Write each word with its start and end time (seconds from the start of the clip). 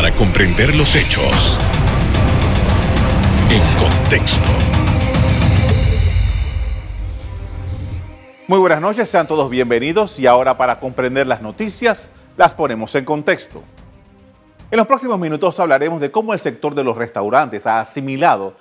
para 0.00 0.14
comprender 0.14 0.74
los 0.76 0.96
hechos 0.96 1.58
en 3.50 3.60
contexto. 3.78 4.48
Muy 8.48 8.58
buenas 8.60 8.80
noches, 8.80 9.10
sean 9.10 9.26
todos 9.26 9.50
bienvenidos 9.50 10.18
y 10.18 10.26
ahora 10.26 10.56
para 10.56 10.80
comprender 10.80 11.26
las 11.26 11.42
noticias 11.42 12.10
las 12.38 12.54
ponemos 12.54 12.94
en 12.94 13.04
contexto. 13.04 13.62
En 14.70 14.78
los 14.78 14.86
próximos 14.86 15.18
minutos 15.18 15.60
hablaremos 15.60 16.00
de 16.00 16.10
cómo 16.10 16.32
el 16.32 16.40
sector 16.40 16.74
de 16.74 16.82
los 16.82 16.96
restaurantes 16.96 17.66
ha 17.66 17.78
asimilado 17.78 18.56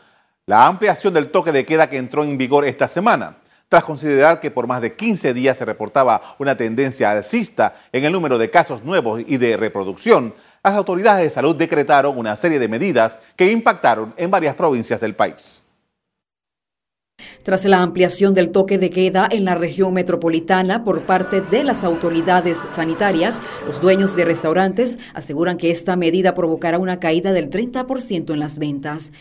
la 0.45 0.65
ampliación 0.65 1.13
del 1.13 1.31
toque 1.31 1.53
de 1.53 1.65
queda 1.65 1.89
que 1.89 1.95
entró 1.95 2.25
en 2.25 2.37
vigor 2.37 2.65
esta 2.65 2.89
semana, 2.89 3.37
tras 3.69 3.85
considerar 3.85 4.41
que 4.41 4.51
por 4.51 4.67
más 4.67 4.81
de 4.81 4.93
15 4.93 5.33
días 5.33 5.57
se 5.57 5.63
reportaba 5.63 6.35
una 6.37 6.57
tendencia 6.57 7.11
alcista 7.11 7.75
en 7.93 8.03
el 8.03 8.11
número 8.11 8.37
de 8.37 8.49
casos 8.49 8.83
nuevos 8.83 9.21
y 9.25 9.37
de 9.37 9.55
reproducción, 9.55 10.33
las 10.64 10.76
autoridades 10.76 11.23
de 11.23 11.30
salud 11.30 11.55
decretaron 11.55 12.18
una 12.18 12.36
serie 12.36 12.59
de 12.59 12.67
medidas 12.67 13.20
que 13.36 13.52
impactaron 13.52 14.13
en 14.17 14.30
varias 14.30 14.55
provincias 14.55 15.00
del 15.00 15.16
país. 15.16 15.63
Tras 17.44 17.66
la 17.66 17.82
ampliación 17.82 18.34
del 18.34 18.52
toque 18.52 18.78
de 18.78 18.90
queda 18.90 19.28
en 19.32 19.46
la 19.46 19.55
región 19.55 19.94
metropolitana 19.94 20.84
por 20.84 21.02
parte 21.02 21.42
de 21.42 21.64
las 21.64 21.84
autoridades 21.84 22.59
sanitarias, 22.72 23.36
los 23.68 23.82
dueños 23.82 24.16
de 24.16 24.26
restaurantes 24.26 24.98
aseguran 25.14 25.58
que 25.58 25.72
esta 25.72 25.95
medida 25.95 26.34
provocará 26.34 26.80
una 26.80 27.00
caída 27.00 27.34
del 27.34 27.50
30% 27.50 28.34
en 28.34 28.40
las 28.40 28.59
ventas. 28.59 29.12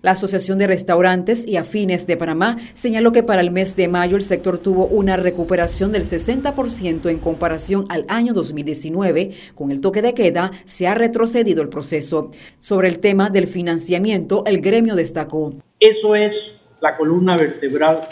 La 0.00 0.12
Asociación 0.12 0.58
de 0.58 0.68
Restaurantes 0.68 1.44
y 1.44 1.56
Afines 1.56 2.06
de 2.06 2.16
Panamá 2.16 2.56
señaló 2.74 3.10
que 3.10 3.24
para 3.24 3.40
el 3.40 3.50
mes 3.50 3.74
de 3.74 3.88
mayo 3.88 4.14
el 4.14 4.22
sector 4.22 4.58
tuvo 4.58 4.86
una 4.86 5.16
recuperación 5.16 5.90
del 5.90 6.04
60% 6.04 7.10
en 7.10 7.18
comparación 7.18 7.84
al 7.88 8.04
año 8.06 8.32
2019. 8.32 9.32
Con 9.56 9.72
el 9.72 9.80
toque 9.80 10.00
de 10.00 10.14
queda 10.14 10.52
se 10.66 10.86
ha 10.86 10.94
retrocedido 10.94 11.62
el 11.62 11.68
proceso. 11.68 12.30
Sobre 12.60 12.86
el 12.86 13.00
tema 13.00 13.28
del 13.28 13.48
financiamiento, 13.48 14.44
el 14.46 14.60
gremio 14.60 14.94
destacó. 14.94 15.54
Eso 15.80 16.14
es 16.14 16.57
la 16.80 16.96
columna 16.96 17.36
vertebral 17.36 18.08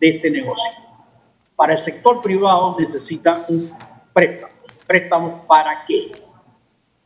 de 0.00 0.08
este 0.08 0.30
negocio. 0.30 0.72
Para 1.54 1.72
el 1.72 1.78
sector 1.78 2.20
privado 2.22 2.76
necesita 2.78 3.44
un 3.48 3.70
préstamo. 4.12 4.52
¿Préstamo 4.86 5.46
para 5.46 5.84
qué? 5.84 6.12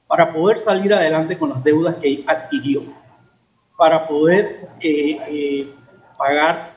Para 0.07 0.33
poder 0.33 0.59
salir 0.59 0.93
adelante 0.93 1.39
con 1.39 1.49
las 1.49 1.63
deudas 1.65 1.95
que 1.97 2.25
adquirió, 2.27 2.83
para 3.77 4.07
poder 4.07 4.69
eh, 4.81 5.19
eh, 5.29 5.75
pagar 6.19 6.77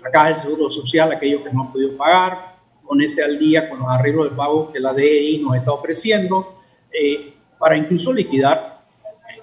la 0.00 0.10
caja 0.10 0.26
del 0.26 0.36
Seguro 0.36 0.70
Social 0.70 1.10
aquellos 1.10 1.42
que 1.42 1.52
no 1.52 1.62
han 1.62 1.72
podido 1.72 1.96
pagar, 1.96 2.56
ponerse 2.86 3.24
al 3.24 3.38
día 3.38 3.68
con 3.68 3.80
los 3.80 3.88
arreglos 3.88 4.30
de 4.30 4.36
pago 4.36 4.70
que 4.70 4.78
la 4.78 4.92
DEI 4.92 5.38
nos 5.38 5.56
está 5.56 5.72
ofreciendo, 5.72 6.60
eh, 6.92 7.34
para 7.58 7.76
incluso 7.76 8.12
liquidar 8.12 8.74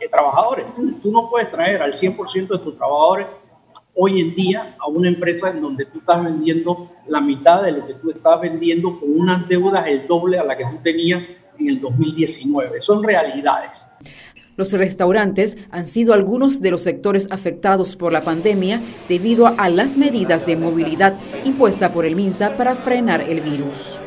trabajadores. 0.09 0.65
Tú 1.01 1.11
no 1.11 1.29
puedes 1.29 1.51
traer 1.51 1.81
al 1.81 1.93
100% 1.93 2.47
de 2.47 2.59
tus 2.59 2.77
trabajadores 2.77 3.27
hoy 3.95 4.21
en 4.21 4.35
día 4.35 4.75
a 4.79 4.87
una 4.87 5.07
empresa 5.09 5.49
en 5.49 5.61
donde 5.61 5.85
tú 5.85 5.99
estás 5.99 6.23
vendiendo 6.23 6.91
la 7.07 7.21
mitad 7.21 7.63
de 7.63 7.71
lo 7.71 7.85
que 7.85 7.95
tú 7.95 8.11
estás 8.11 8.39
vendiendo 8.39 8.99
con 8.99 9.09
unas 9.19 9.47
deudas 9.47 9.85
el 9.87 10.07
doble 10.07 10.39
a 10.39 10.43
la 10.43 10.57
que 10.57 10.65
tú 10.65 10.77
tenías 10.83 11.31
en 11.59 11.69
el 11.69 11.81
2019. 11.81 12.79
Son 12.79 13.03
realidades. 13.03 13.87
Los 14.57 14.73
restaurantes 14.73 15.57
han 15.71 15.87
sido 15.87 16.13
algunos 16.13 16.61
de 16.61 16.71
los 16.71 16.83
sectores 16.83 17.27
afectados 17.31 17.95
por 17.95 18.11
la 18.11 18.21
pandemia 18.21 18.81
debido 19.07 19.47
a 19.47 19.69
las 19.69 19.97
medidas 19.97 20.45
de 20.45 20.55
movilidad 20.55 21.15
impuestas 21.45 21.91
por 21.91 22.05
el 22.05 22.15
MINSA 22.15 22.57
para 22.57 22.75
frenar 22.75 23.21
el 23.21 23.41
virus. 23.41 23.99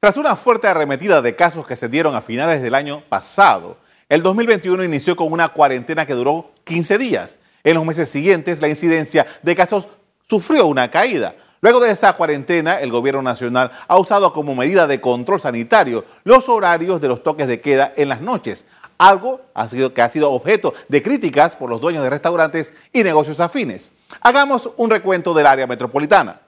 Tras 0.00 0.16
una 0.16 0.34
fuerte 0.34 0.66
arremetida 0.66 1.22
de 1.22 1.36
casos 1.36 1.66
que 1.66 1.76
se 1.76 1.88
dieron 1.88 2.14
a 2.14 2.20
finales 2.20 2.62
del 2.62 2.74
año 2.74 3.02
pasado, 3.08 3.76
el 4.10 4.24
2021 4.24 4.82
inició 4.82 5.14
con 5.14 5.32
una 5.32 5.50
cuarentena 5.50 6.04
que 6.04 6.14
duró 6.14 6.50
15 6.64 6.98
días. 6.98 7.38
En 7.62 7.74
los 7.74 7.86
meses 7.86 8.10
siguientes, 8.10 8.60
la 8.60 8.68
incidencia 8.68 9.24
de 9.40 9.54
casos 9.54 9.86
sufrió 10.28 10.66
una 10.66 10.90
caída. 10.90 11.36
Luego 11.60 11.78
de 11.78 11.92
esa 11.92 12.12
cuarentena, 12.14 12.80
el 12.80 12.90
gobierno 12.90 13.22
nacional 13.22 13.70
ha 13.86 13.96
usado 13.98 14.32
como 14.32 14.56
medida 14.56 14.88
de 14.88 15.00
control 15.00 15.40
sanitario 15.40 16.04
los 16.24 16.48
horarios 16.48 17.00
de 17.00 17.06
los 17.06 17.22
toques 17.22 17.46
de 17.46 17.60
queda 17.60 17.92
en 17.96 18.08
las 18.08 18.20
noches, 18.20 18.66
algo 18.98 19.42
ha 19.54 19.68
sido, 19.68 19.94
que 19.94 20.02
ha 20.02 20.08
sido 20.08 20.32
objeto 20.32 20.74
de 20.88 21.02
críticas 21.04 21.54
por 21.54 21.70
los 21.70 21.80
dueños 21.80 22.02
de 22.02 22.10
restaurantes 22.10 22.74
y 22.92 23.04
negocios 23.04 23.38
afines. 23.38 23.92
Hagamos 24.22 24.70
un 24.76 24.90
recuento 24.90 25.32
del 25.34 25.46
área 25.46 25.68
metropolitana. 25.68 26.40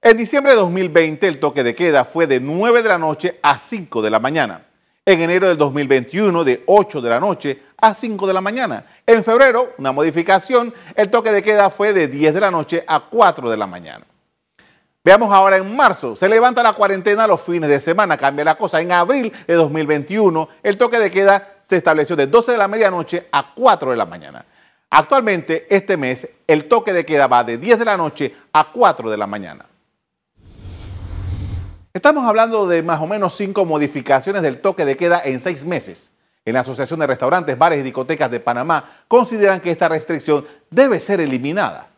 En 0.00 0.16
diciembre 0.16 0.52
de 0.52 0.58
2020, 0.58 1.26
el 1.26 1.40
toque 1.40 1.64
de 1.64 1.74
queda 1.74 2.04
fue 2.04 2.28
de 2.28 2.38
9 2.38 2.82
de 2.82 2.88
la 2.88 2.98
noche 2.98 3.40
a 3.42 3.58
5 3.58 4.02
de 4.02 4.10
la 4.10 4.20
mañana 4.20 4.69
en 5.12 5.20
enero 5.22 5.48
del 5.48 5.58
2021 5.58 6.44
de 6.44 6.62
8 6.66 7.00
de 7.00 7.10
la 7.10 7.18
noche 7.18 7.62
a 7.76 7.92
5 7.92 8.26
de 8.28 8.32
la 8.32 8.40
mañana. 8.40 8.86
En 9.04 9.24
febrero, 9.24 9.72
una 9.78 9.90
modificación, 9.90 10.72
el 10.94 11.10
toque 11.10 11.32
de 11.32 11.42
queda 11.42 11.68
fue 11.68 11.92
de 11.92 12.06
10 12.06 12.32
de 12.32 12.40
la 12.40 12.50
noche 12.50 12.84
a 12.86 13.00
4 13.00 13.50
de 13.50 13.56
la 13.56 13.66
mañana. 13.66 14.06
Veamos 15.02 15.32
ahora 15.32 15.56
en 15.56 15.74
marzo, 15.74 16.14
se 16.14 16.28
levanta 16.28 16.62
la 16.62 16.74
cuarentena 16.74 17.26
los 17.26 17.40
fines 17.40 17.68
de 17.68 17.80
semana, 17.80 18.16
cambia 18.16 18.44
la 18.44 18.54
cosa. 18.54 18.80
En 18.80 18.92
abril 18.92 19.32
de 19.46 19.54
2021, 19.54 20.48
el 20.62 20.76
toque 20.76 20.98
de 20.98 21.10
queda 21.10 21.54
se 21.60 21.76
estableció 21.76 22.14
de 22.14 22.26
12 22.26 22.52
de 22.52 22.58
la 22.58 22.68
medianoche 22.68 23.26
a 23.32 23.52
4 23.54 23.90
de 23.90 23.96
la 23.96 24.06
mañana. 24.06 24.44
Actualmente, 24.90 25.66
este 25.74 25.96
mes, 25.96 26.28
el 26.46 26.66
toque 26.66 26.92
de 26.92 27.04
queda 27.04 27.26
va 27.26 27.42
de 27.42 27.58
10 27.58 27.78
de 27.78 27.84
la 27.84 27.96
noche 27.96 28.34
a 28.52 28.70
4 28.70 29.10
de 29.10 29.16
la 29.16 29.26
mañana. 29.26 29.69
Estamos 31.92 32.24
hablando 32.24 32.68
de 32.68 32.84
más 32.84 33.00
o 33.00 33.06
menos 33.08 33.34
cinco 33.34 33.64
modificaciones 33.64 34.42
del 34.42 34.60
toque 34.60 34.84
de 34.84 34.96
queda 34.96 35.20
en 35.24 35.40
seis 35.40 35.64
meses. 35.64 36.12
En 36.44 36.54
la 36.54 36.60
Asociación 36.60 37.00
de 37.00 37.08
Restaurantes, 37.08 37.58
Bares 37.58 37.80
y 37.80 37.82
Discotecas 37.82 38.30
de 38.30 38.38
Panamá 38.38 39.02
consideran 39.08 39.60
que 39.60 39.72
esta 39.72 39.88
restricción 39.88 40.46
debe 40.70 41.00
ser 41.00 41.20
eliminada. 41.20 41.90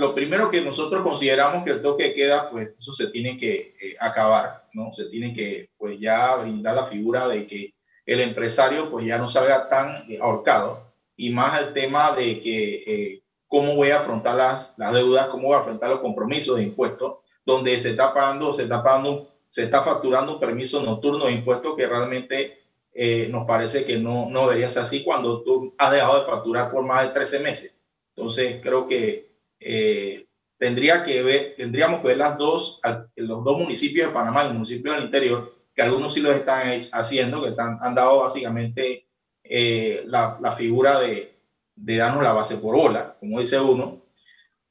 Lo 0.00 0.12
primero 0.12 0.50
que 0.50 0.60
nosotros 0.60 1.04
consideramos 1.04 1.62
que 1.62 1.70
el 1.70 1.82
toque 1.82 2.08
de 2.08 2.14
queda, 2.14 2.50
pues 2.50 2.74
eso 2.76 2.92
se 2.92 3.06
tiene 3.06 3.36
que 3.36 3.76
eh, 3.80 3.96
acabar, 4.00 4.64
¿no? 4.72 4.92
Se 4.92 5.04
tiene 5.04 5.32
que, 5.32 5.70
pues 5.78 6.00
ya 6.00 6.34
brindar 6.34 6.74
la 6.74 6.84
figura 6.84 7.28
de 7.28 7.46
que 7.46 7.74
el 8.06 8.20
empresario, 8.20 8.90
pues 8.90 9.06
ya 9.06 9.18
no 9.18 9.28
salga 9.28 9.68
tan 9.68 10.10
eh, 10.10 10.18
ahorcado 10.20 10.82
y 11.16 11.30
más 11.30 11.62
el 11.62 11.72
tema 11.74 12.10
de 12.10 12.40
que 12.40 12.74
eh, 12.86 13.22
cómo 13.46 13.76
voy 13.76 13.90
a 13.90 13.98
afrontar 13.98 14.34
las, 14.34 14.74
las 14.76 14.92
deudas, 14.92 15.28
cómo 15.28 15.46
voy 15.46 15.56
a 15.56 15.60
afrontar 15.60 15.90
los 15.90 16.00
compromisos 16.00 16.56
de 16.56 16.64
impuestos 16.64 17.18
donde 17.48 17.78
se 17.78 17.90
está 17.92 18.12
pagando, 18.12 18.52
se 18.52 18.64
está 18.64 18.82
pagando, 18.82 19.32
se 19.48 19.62
está 19.64 19.82
facturando 19.82 20.34
un 20.34 20.38
permiso 20.38 20.82
nocturno 20.82 21.24
de 21.24 21.32
impuestos 21.32 21.74
que 21.76 21.86
realmente 21.86 22.58
eh, 22.92 23.26
nos 23.30 23.46
parece 23.46 23.86
que 23.86 23.96
no, 23.98 24.28
no 24.28 24.42
debería 24.42 24.68
ser 24.68 24.82
así 24.82 25.02
cuando 25.02 25.42
tú 25.42 25.74
has 25.78 25.90
dejado 25.90 26.20
de 26.20 26.26
facturar 26.26 26.70
por 26.70 26.84
más 26.84 27.04
de 27.04 27.14
13 27.14 27.40
meses. 27.40 27.80
Entonces, 28.14 28.60
creo 28.62 28.86
que 28.86 29.32
eh, 29.60 30.26
tendría 30.58 31.02
que 31.02 31.22
ver, 31.22 31.54
tendríamos 31.56 32.02
que 32.02 32.08
ver 32.08 32.18
las 32.18 32.36
dos, 32.36 32.82
los 33.16 33.42
dos 33.42 33.58
municipios 33.58 34.08
de 34.08 34.12
Panamá 34.12 34.42
el 34.42 34.52
municipio 34.52 34.92
del 34.92 35.04
interior, 35.04 35.54
que 35.74 35.80
algunos 35.80 36.12
sí 36.12 36.20
lo 36.20 36.30
están 36.30 36.68
haciendo, 36.92 37.42
que 37.42 37.48
están, 37.48 37.78
han 37.80 37.94
dado 37.94 38.20
básicamente 38.20 39.06
eh, 39.42 40.02
la, 40.04 40.36
la, 40.38 40.52
figura 40.52 41.00
de, 41.00 41.34
de 41.76 41.96
darnos 41.96 42.22
la 42.22 42.34
base 42.34 42.58
por 42.58 42.76
bola, 42.76 43.16
como 43.18 43.40
dice 43.40 43.58
uno, 43.58 44.02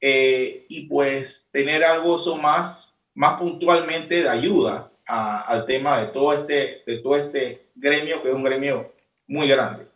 eh, 0.00 0.66
y 0.68 0.86
pues 0.86 1.48
tener 1.52 1.84
algo 1.84 2.16
eso 2.16 2.36
más, 2.36 2.98
más 3.14 3.38
puntualmente 3.38 4.22
de 4.22 4.28
ayuda 4.28 4.92
al 5.06 5.64
tema 5.64 6.00
de 6.00 6.06
todo, 6.08 6.34
este, 6.34 6.82
de 6.86 6.98
todo 6.98 7.16
este 7.16 7.70
gremio, 7.74 8.22
que 8.22 8.28
es 8.28 8.34
un 8.34 8.44
gremio 8.44 8.92
muy 9.26 9.48
grande. 9.48 9.86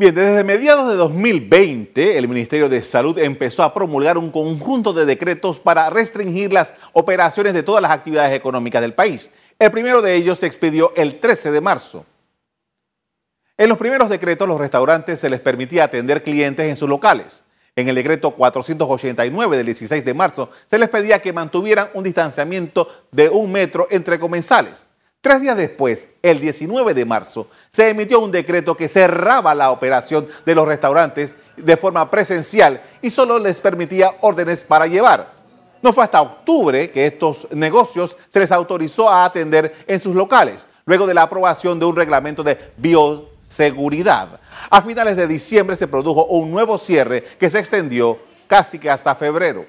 Bien, 0.00 0.14
desde 0.14 0.44
mediados 0.44 0.88
de 0.88 0.94
2020, 0.94 2.16
el 2.16 2.26
Ministerio 2.26 2.70
de 2.70 2.82
Salud 2.82 3.18
empezó 3.18 3.64
a 3.64 3.74
promulgar 3.74 4.16
un 4.16 4.30
conjunto 4.30 4.94
de 4.94 5.04
decretos 5.04 5.60
para 5.60 5.90
restringir 5.90 6.52
las 6.52 6.72
operaciones 6.94 7.52
de 7.52 7.62
todas 7.62 7.82
las 7.82 7.90
actividades 7.90 8.34
económicas 8.34 8.80
del 8.80 8.94
país. 8.94 9.30
El 9.58 9.70
primero 9.70 10.00
de 10.00 10.14
ellos 10.14 10.38
se 10.38 10.46
expidió 10.46 10.94
el 10.96 11.20
13 11.20 11.50
de 11.50 11.60
marzo. 11.60 12.06
En 13.58 13.68
los 13.68 13.76
primeros 13.76 14.08
decretos, 14.08 14.48
los 14.48 14.58
restaurantes 14.58 15.20
se 15.20 15.28
les 15.28 15.40
permitía 15.40 15.84
atender 15.84 16.22
clientes 16.22 16.66
en 16.66 16.76
sus 16.76 16.88
locales. 16.88 17.44
En 17.76 17.88
el 17.88 17.94
decreto 17.94 18.32
489 18.32 19.56
del 19.56 19.66
16 19.66 20.04
de 20.04 20.14
marzo 20.14 20.50
se 20.66 20.78
les 20.78 20.88
pedía 20.88 21.20
que 21.20 21.32
mantuvieran 21.32 21.88
un 21.94 22.04
distanciamiento 22.04 22.88
de 23.10 23.28
un 23.28 23.50
metro 23.52 23.86
entre 23.90 24.18
comensales. 24.18 24.86
Tres 25.20 25.42
días 25.42 25.56
después, 25.56 26.08
el 26.22 26.40
19 26.40 26.94
de 26.94 27.04
marzo, 27.04 27.48
se 27.70 27.90
emitió 27.90 28.20
un 28.20 28.32
decreto 28.32 28.74
que 28.74 28.88
cerraba 28.88 29.54
la 29.54 29.70
operación 29.70 30.26
de 30.46 30.54
los 30.54 30.66
restaurantes 30.66 31.36
de 31.58 31.76
forma 31.76 32.10
presencial 32.10 32.80
y 33.02 33.10
solo 33.10 33.38
les 33.38 33.60
permitía 33.60 34.14
órdenes 34.22 34.64
para 34.64 34.86
llevar. 34.86 35.32
No 35.82 35.92
fue 35.92 36.04
hasta 36.04 36.22
octubre 36.22 36.90
que 36.90 37.06
estos 37.06 37.46
negocios 37.50 38.16
se 38.30 38.40
les 38.40 38.50
autorizó 38.50 39.10
a 39.10 39.26
atender 39.26 39.84
en 39.86 40.00
sus 40.00 40.14
locales, 40.14 40.66
luego 40.86 41.06
de 41.06 41.14
la 41.14 41.22
aprobación 41.22 41.78
de 41.78 41.84
un 41.84 41.96
reglamento 41.96 42.42
de 42.42 42.56
bioseguridad. 43.50 44.40
A 44.70 44.82
finales 44.82 45.16
de 45.16 45.26
diciembre 45.26 45.76
se 45.76 45.88
produjo 45.88 46.26
un 46.26 46.50
nuevo 46.50 46.78
cierre 46.78 47.22
que 47.38 47.50
se 47.50 47.58
extendió 47.58 48.18
casi 48.46 48.78
que 48.78 48.90
hasta 48.90 49.14
febrero. 49.14 49.66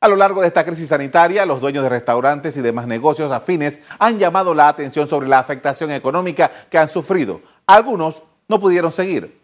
A 0.00 0.08
lo 0.08 0.16
largo 0.16 0.42
de 0.42 0.48
esta 0.48 0.64
crisis 0.64 0.88
sanitaria, 0.88 1.46
los 1.46 1.60
dueños 1.60 1.82
de 1.82 1.88
restaurantes 1.88 2.56
y 2.56 2.60
demás 2.60 2.86
negocios 2.86 3.32
afines 3.32 3.80
han 3.98 4.18
llamado 4.18 4.54
la 4.54 4.68
atención 4.68 5.08
sobre 5.08 5.28
la 5.28 5.38
afectación 5.38 5.90
económica 5.92 6.50
que 6.70 6.76
han 6.76 6.88
sufrido. 6.88 7.40
Algunos 7.66 8.22
no 8.46 8.60
pudieron 8.60 8.92
seguir. 8.92 9.40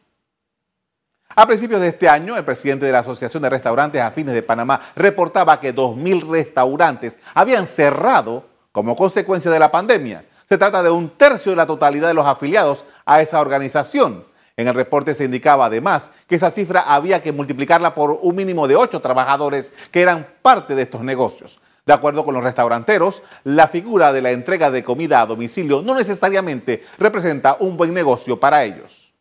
A 1.35 1.47
principios 1.47 1.81
de 1.81 1.89
este 1.89 2.09
año, 2.09 2.37
el 2.37 2.45
presidente 2.45 2.85
de 2.85 2.93
la 2.93 2.99
Asociación 2.99 3.43
de 3.43 3.49
Restaurantes 3.49 4.03
Afines 4.03 4.35
de 4.35 4.43
Panamá 4.43 4.81
reportaba 4.97 5.61
que 5.61 5.75
2.000 5.75 6.29
restaurantes 6.29 7.19
habían 7.33 7.67
cerrado 7.67 8.45
como 8.73 8.97
consecuencia 8.97 9.51
de 9.51 9.59
la 9.59 9.71
pandemia. 9.71 10.25
Se 10.53 10.59
trata 10.59 10.83
de 10.83 10.91
un 10.91 11.11
tercio 11.11 11.53
de 11.53 11.57
la 11.57 11.65
totalidad 11.65 12.09
de 12.09 12.15
los 12.15 12.27
afiliados 12.27 12.85
a 13.07 13.21
esa 13.21 13.41
organización. 13.41 14.25
En 14.57 14.67
el 14.67 14.75
reporte 14.75 15.15
se 15.15 15.23
indicaba 15.23 15.67
además 15.67 16.11
que 16.27 16.35
esa 16.35 16.51
cifra 16.51 16.81
había 16.93 17.23
que 17.23 17.31
multiplicarla 17.31 17.95
por 17.95 18.19
un 18.21 18.35
mínimo 18.35 18.67
de 18.67 18.75
ocho 18.75 19.01
trabajadores 19.01 19.71
que 19.93 20.03
eran 20.03 20.27
parte 20.43 20.75
de 20.75 20.83
estos 20.83 21.03
negocios. 21.03 21.61
De 21.87 21.93
acuerdo 21.93 22.25
con 22.25 22.35
los 22.35 22.43
restauranteros, 22.43 23.23
la 23.45 23.69
figura 23.69 24.13
de 24.13 24.23
la 24.23 24.33
entrega 24.33 24.73
de 24.73 24.83
comida 24.83 25.21
a 25.21 25.27
domicilio 25.27 25.83
no 25.83 25.95
necesariamente 25.95 26.83
representa 26.99 27.57
un 27.61 27.77
buen 27.77 27.95
negocio 27.95 28.41
para 28.41 28.65
ellos. 28.65 29.13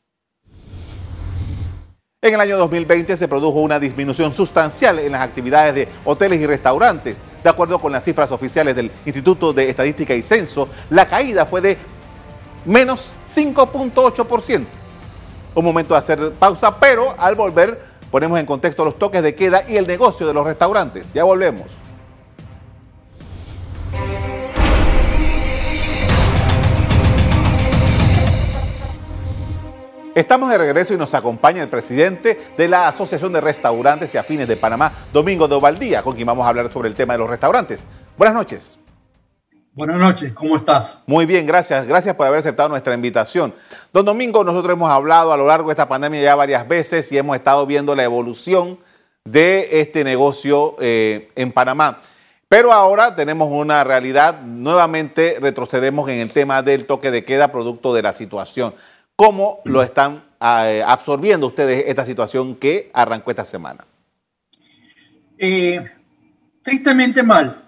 En 2.24 2.34
el 2.34 2.42
año 2.42 2.58
2020 2.58 3.16
se 3.16 3.28
produjo 3.28 3.60
una 3.60 3.80
disminución 3.80 4.34
sustancial 4.34 4.98
en 4.98 5.12
las 5.12 5.22
actividades 5.22 5.76
de 5.76 5.88
hoteles 6.06 6.42
y 6.42 6.48
restaurantes. 6.48 7.22
De 7.44 7.50
acuerdo 7.50 7.80
con 7.80 7.92
las 7.92 8.04
cifras 8.04 8.32
oficiales 8.32 8.76
del 8.76 8.92
Instituto 9.06 9.54
de 9.54 9.70
Estadística 9.70 10.14
y 10.14 10.22
Censo, 10.22 10.68
la 10.90 11.08
caída 11.08 11.46
fue 11.46 11.62
de 11.62 11.78
menos 12.66 13.12
5.8%. 13.34 14.66
Un 15.56 15.66
momento 15.66 15.94
de 15.94 16.00
hacer 16.00 16.32
pausa, 16.34 16.80
pero 16.80 17.16
al 17.18 17.36
volver 17.36 17.82
ponemos 18.12 18.40
en 18.40 18.46
contexto 18.46 18.84
los 18.84 19.00
toques 19.00 19.24
de 19.24 19.36
queda 19.36 19.64
y 19.68 19.78
el 19.78 19.88
negocio 19.88 20.28
de 20.28 20.34
los 20.34 20.46
restaurantes. 20.46 21.14
Ya 21.14 21.24
volvemos. 21.24 21.68
Estamos 30.16 30.50
de 30.50 30.58
regreso 30.58 30.94
y 30.94 30.98
nos 30.98 31.14
acompaña 31.14 31.62
el 31.62 31.70
presidente 31.70 32.54
de 32.58 32.68
la 32.68 32.88
Asociación 32.88 33.32
de 33.32 33.42
Restaurantes 33.42 34.14
y 34.14 34.18
Afines 34.18 34.48
de 34.48 34.58
Panamá, 34.58 34.92
Domingo 35.14 35.48
de 35.48 35.56
Ovaldía, 35.56 36.02
con 36.02 36.16
quien 36.16 36.26
vamos 36.26 36.46
a 36.46 36.50
hablar 36.50 36.72
sobre 36.74 36.90
el 36.90 36.96
tema 36.96 37.14
de 37.14 37.20
los 37.20 37.30
restaurantes. 37.30 37.86
Buenas 38.18 38.36
noches. 38.36 38.80
Buenas 39.72 40.00
noches, 40.00 40.34
¿cómo 40.34 40.58
estás? 40.58 41.00
Muy 41.06 41.28
bien, 41.28 41.46
gracias. 41.46 41.86
Gracias 41.86 42.16
por 42.16 42.26
haber 42.26 42.40
aceptado 42.40 42.70
nuestra 42.70 42.96
invitación. 42.96 43.54
Don 43.94 44.04
Domingo, 44.04 44.44
nosotros 44.44 44.74
hemos 44.74 44.90
hablado 44.90 45.32
a 45.32 45.38
lo 45.38 45.46
largo 45.46 45.70
de 45.70 45.74
esta 45.74 45.88
pandemia 45.88 46.22
ya 46.22 46.36
varias 46.36 46.68
veces 46.68 47.12
y 47.12 47.18
hemos 47.18 47.38
estado 47.38 47.66
viendo 47.68 47.96
la 47.96 48.04
evolución 48.04 48.80
de 49.26 49.80
este 49.80 50.04
negocio 50.04 50.76
eh, 50.80 51.30
en 51.36 51.52
Panamá. 51.52 52.02
Pero 52.48 52.74
ahora 52.74 53.16
tenemos 53.16 53.48
una 53.52 53.84
realidad, 53.84 54.42
nuevamente 54.42 55.38
retrocedemos 55.40 56.10
en 56.10 56.18
el 56.20 56.32
tema 56.32 56.64
del 56.64 56.88
toque 56.88 57.12
de 57.12 57.24
queda 57.24 57.52
producto 57.52 57.94
de 57.94 58.02
la 58.02 58.12
situación. 58.12 58.74
¿Cómo 59.20 59.60
lo 59.66 59.84
están 59.84 60.24
eh, 60.40 60.82
absorbiendo 60.82 61.48
ustedes 61.48 61.84
esta 61.88 62.06
situación 62.06 62.56
que 62.56 62.90
arrancó 62.94 63.32
esta 63.32 63.44
semana? 63.44 63.84
Eh, 65.38 65.86
tristemente 66.64 67.22
mal. 67.22 67.68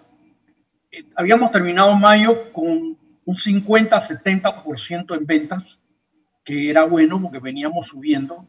Eh, 0.90 1.04
habíamos 1.14 1.52
terminado 1.52 1.94
mayo 1.98 2.54
con 2.54 2.98
un 3.26 3.36
50-70% 3.36 5.18
en 5.18 5.26
ventas, 5.26 5.78
que 6.42 6.70
era 6.70 6.86
bueno 6.86 7.22
porque 7.22 7.40
veníamos 7.40 7.88
subiendo. 7.88 8.48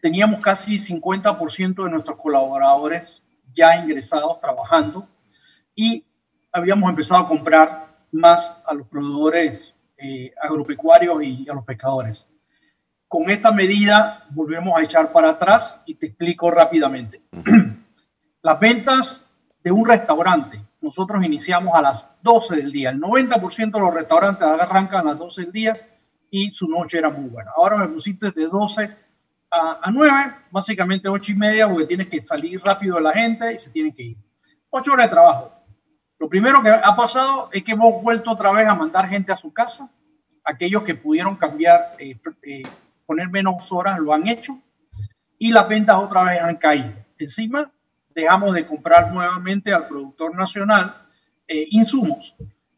Teníamos 0.00 0.40
casi 0.40 0.78
50% 0.78 1.84
de 1.84 1.90
nuestros 1.90 2.18
colaboradores 2.18 3.22
ya 3.54 3.76
ingresados 3.76 4.40
trabajando 4.40 5.06
y 5.76 6.04
habíamos 6.50 6.90
empezado 6.90 7.20
a 7.20 7.28
comprar 7.28 7.98
más 8.10 8.60
a 8.66 8.74
los 8.74 8.88
proveedores 8.88 9.72
agropecuarios 10.42 11.22
y 11.22 11.48
a 11.48 11.54
los 11.54 11.64
pescadores. 11.64 12.26
Con 13.12 13.28
esta 13.28 13.52
medida 13.52 14.24
volvemos 14.30 14.74
a 14.74 14.82
echar 14.82 15.12
para 15.12 15.28
atrás 15.28 15.78
y 15.84 15.96
te 15.96 16.06
explico 16.06 16.50
rápidamente. 16.50 17.20
Las 18.40 18.58
ventas 18.58 19.30
de 19.62 19.70
un 19.70 19.84
restaurante, 19.84 20.58
nosotros 20.80 21.22
iniciamos 21.22 21.74
a 21.74 21.82
las 21.82 22.10
12 22.22 22.56
del 22.56 22.72
día. 22.72 22.88
El 22.88 23.02
90% 23.02 23.70
de 23.70 23.80
los 23.80 23.92
restaurantes 23.92 24.46
arrancan 24.46 25.00
a 25.00 25.10
las 25.10 25.18
12 25.18 25.42
del 25.42 25.52
día 25.52 25.76
y 26.30 26.50
su 26.52 26.66
noche 26.66 26.96
era 26.96 27.10
muy 27.10 27.28
buena. 27.28 27.50
Ahora 27.54 27.76
me 27.76 27.88
pusiste 27.88 28.30
de 28.30 28.46
12 28.46 28.96
a, 29.50 29.80
a 29.82 29.90
9, 29.90 30.12
básicamente 30.50 31.06
8 31.06 31.32
y 31.32 31.34
media, 31.34 31.68
porque 31.68 31.84
tienes 31.84 32.08
que 32.08 32.18
salir 32.18 32.62
rápido 32.64 32.96
de 32.96 33.02
la 33.02 33.12
gente 33.12 33.52
y 33.52 33.58
se 33.58 33.68
tienen 33.68 33.92
que 33.92 34.04
ir. 34.04 34.16
8 34.70 34.90
horas 34.90 35.06
de 35.08 35.10
trabajo. 35.10 35.52
Lo 36.18 36.30
primero 36.30 36.62
que 36.62 36.70
ha 36.70 36.96
pasado 36.96 37.50
es 37.52 37.62
que 37.62 37.72
hemos 37.72 38.02
vuelto 38.02 38.30
otra 38.30 38.52
vez 38.52 38.66
a 38.66 38.74
mandar 38.74 39.06
gente 39.06 39.32
a 39.32 39.36
su 39.36 39.52
casa. 39.52 39.90
Aquellos 40.42 40.82
que 40.82 40.94
pudieron 40.94 41.36
cambiar 41.36 41.90
eh, 41.98 42.18
eh, 42.42 42.62
poner 43.06 43.28
menos 43.28 43.70
horas, 43.72 43.98
lo 43.98 44.12
han 44.12 44.26
hecho 44.26 44.58
y 45.38 45.50
las 45.52 45.68
ventas 45.68 45.96
otra 45.96 46.24
vez 46.24 46.40
han 46.40 46.56
caído. 46.56 46.92
Encima, 47.18 47.70
dejamos 48.14 48.54
de 48.54 48.66
comprar 48.66 49.12
nuevamente 49.12 49.72
al 49.72 49.86
productor 49.88 50.34
nacional 50.34 51.02
eh, 51.48 51.66
insumos 51.70 52.34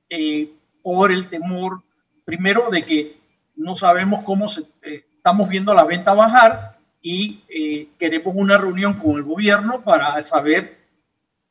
eh, 0.08 0.50
por 0.82 1.12
el 1.12 1.28
temor, 1.28 1.82
primero, 2.24 2.70
de 2.70 2.82
que 2.82 3.20
no 3.56 3.74
sabemos 3.74 4.22
cómo 4.24 4.48
se, 4.48 4.62
eh, 4.82 5.04
estamos 5.16 5.48
viendo 5.48 5.74
la 5.74 5.84
venta 5.84 6.14
bajar 6.14 6.78
y 7.00 7.42
queremos 7.98 8.34
una 8.34 8.56
reunión 8.56 8.94
con 8.94 9.16
el 9.16 9.24
gobierno 9.24 9.82
para 9.82 10.20
saber, 10.22 10.78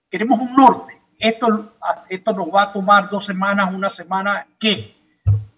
queremos 0.09 0.39
un 0.39 0.55
norte. 0.55 0.99
Esto, 1.19 1.73
esto 2.09 2.33
nos 2.33 2.47
va 2.47 2.63
a 2.63 2.73
tomar 2.73 3.07
dos 3.07 3.25
semanas, 3.25 3.71
una 3.71 3.87
semana, 3.87 4.47
¿qué? 4.59 4.95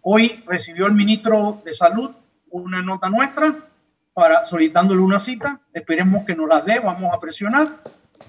Hoy 0.01 0.43
recibió 0.45 0.85
el 0.85 0.93
ministro 0.93 1.61
de 1.63 1.71
Salud 1.71 2.11
una 2.61 2.81
nota 2.81 3.09
nuestra 3.09 3.55
para 4.13 4.43
solicitándole 4.43 5.01
una 5.01 5.19
cita. 5.19 5.59
Esperemos 5.73 6.25
que 6.25 6.35
nos 6.35 6.47
la 6.47 6.61
dé, 6.61 6.79
vamos 6.79 7.13
a 7.13 7.19
presionar 7.19 7.79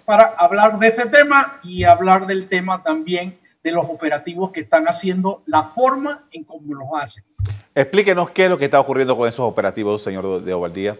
para 0.05 0.35
hablar 0.37 0.79
de 0.79 0.89
ese 0.89 1.07
tema 1.07 1.61
y 1.63 1.85
hablar 1.85 2.27
del 2.27 2.49
tema 2.49 2.83
también 2.83 3.39
de 3.63 3.73
los 3.73 3.87
operativos 3.89 4.51
que 4.53 4.61
están 4.61 4.87
haciendo, 4.87 5.43
la 5.47 5.65
forma 5.65 6.25
en 6.31 6.45
cómo 6.45 6.75
los 6.75 6.89
hacen. 6.95 7.25
Explíquenos 7.75 8.31
qué 8.31 8.45
es 8.45 8.51
lo 8.51 8.59
que 8.59 8.67
está 8.67 8.81
ocurriendo 8.81 9.17
con 9.17 9.29
esos 9.29 9.45
operativos, 9.45 10.03
señor 10.03 10.43
de 10.43 10.55
Ovaldía. 10.55 10.99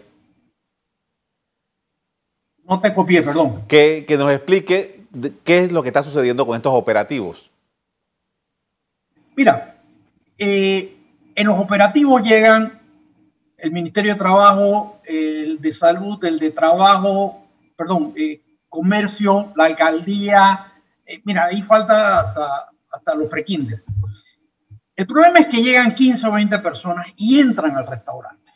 No 2.65 2.79
te 2.81 2.93
copié, 2.93 3.21
perdón. 3.21 3.63
Que, 3.67 4.05
que 4.05 4.17
nos 4.17 4.31
explique 4.31 5.05
qué 5.43 5.59
es 5.63 5.71
lo 5.71 5.81
que 5.81 5.89
está 5.89 6.03
sucediendo 6.03 6.45
con 6.45 6.55
estos 6.55 6.73
operativos. 6.73 7.49
Mira, 9.35 9.77
eh, 10.37 10.97
en 11.35 11.47
los 11.47 11.57
operativos 11.57 12.21
llegan 12.21 12.76
el 13.57 13.71
Ministerio 13.71 14.13
de 14.13 14.19
Trabajo, 14.19 15.01
el 15.03 15.59
de 15.59 15.71
Salud, 15.71 16.23
el 16.23 16.37
de 16.37 16.51
Trabajo, 16.51 17.47
perdón, 17.75 18.13
eh, 18.15 18.41
Comercio, 18.69 19.53
la 19.55 19.65
alcaldía. 19.65 20.73
Eh, 21.05 21.21
mira, 21.25 21.45
ahí 21.45 21.61
falta 21.61 22.19
hasta, 22.19 22.69
hasta 22.91 23.15
los 23.15 23.27
prekinder. 23.27 23.83
El 24.95 25.07
problema 25.07 25.39
es 25.39 25.47
que 25.47 25.61
llegan 25.61 25.93
15 25.93 26.27
o 26.27 26.31
20 26.31 26.59
personas 26.59 27.07
y 27.15 27.39
entran 27.39 27.75
al 27.75 27.87
restaurante. 27.87 28.51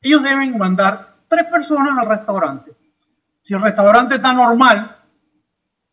Ellos 0.00 0.22
deben 0.22 0.56
mandar 0.56 1.16
tres 1.28 1.46
personas 1.46 1.98
al 1.98 2.06
restaurante. 2.06 2.72
Si 3.42 3.54
el 3.54 3.62
restaurante 3.62 4.16
está 4.16 4.32
normal 4.32 4.96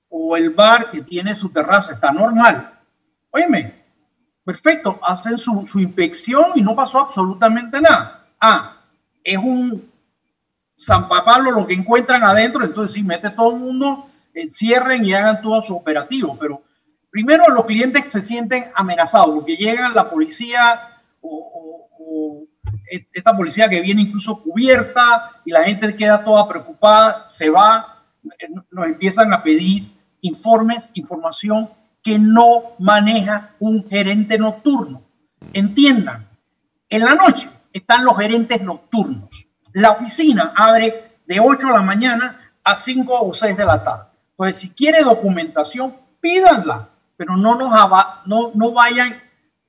o 0.10 0.38
el 0.38 0.52
bar 0.52 0.90
que 0.90 1.02
tiene 1.02 1.36
su 1.36 1.50
terraza 1.50 1.94
está 1.94 2.12
normal, 2.12 2.80
óyeme, 3.32 3.85
Perfecto, 4.46 5.00
hacen 5.02 5.40
su, 5.40 5.68
inspección 5.80 6.52
y 6.54 6.62
no 6.62 6.76
pasó 6.76 7.00
absolutamente 7.00 7.82
nada. 7.82 8.28
Ah, 8.40 8.78
es 9.24 9.38
un 9.38 9.92
San 10.76 11.10
Pablo 11.10 11.50
lo 11.50 11.66
que 11.66 11.74
encuentran 11.74 12.24
adentro, 12.24 12.64
entonces 12.64 12.94
sí, 12.94 13.02
mete 13.02 13.32
todo 13.32 13.56
el 13.56 13.60
mundo, 13.60 14.08
eh, 14.36 14.48
cierren 14.48 15.04
y 15.04 15.14
hagan 15.14 15.42
todo 15.42 15.64
su 15.64 15.76
operativo. 15.76 16.38
Pero 16.40 16.62
primero 17.10 17.50
los 17.50 17.66
clientes 17.66 18.06
se 18.06 18.22
sienten 18.22 18.66
amenazados 18.76 19.32
porque 19.34 19.58
llega 19.58 19.90
la 19.90 20.08
policía 20.08 21.02
o, 21.22 21.90
o 22.00 22.44
esta 23.12 23.36
policía 23.36 23.68
que 23.68 23.82
viene 23.82 24.04
incluso 24.04 24.44
cubierta 24.44 25.42
y 25.44 25.52
la 25.52 25.64
gente 25.64 25.96
queda 25.96 26.24
toda 26.24 26.48
preocupada, 26.48 27.28
se 27.28 27.50
va, 27.50 28.04
eh, 28.38 28.48
nos 28.70 28.86
empiezan 28.86 29.34
a 29.34 29.42
pedir 29.42 29.92
informes, 30.22 30.92
información 30.94 31.68
que 32.06 32.20
no 32.20 32.76
maneja 32.78 33.56
un 33.58 33.90
gerente 33.90 34.38
nocturno. 34.38 35.02
Entiendan, 35.52 36.30
en 36.88 37.04
la 37.04 37.16
noche 37.16 37.50
están 37.74 38.06
los 38.06 38.16
gerentes 38.16 38.62
nocturnos. 38.62 39.48
La 39.74 39.90
oficina 39.90 40.54
abre 40.56 41.18
de 41.26 41.40
8 41.40 41.66
de 41.66 41.74
la 41.74 41.82
mañana 41.82 42.54
a 42.64 42.76
5 42.76 43.22
o 43.22 43.34
6 43.34 43.58
de 43.58 43.66
la 43.66 43.84
tarde. 43.84 44.04
Entonces, 44.30 44.62
si 44.62 44.70
quiere 44.70 45.02
documentación, 45.02 45.96
pídanla, 46.22 46.90
pero 47.18 47.36
no, 47.36 47.56
nos 47.56 47.72
no, 48.28 48.52
no 48.54 48.72
vayan 48.72 49.20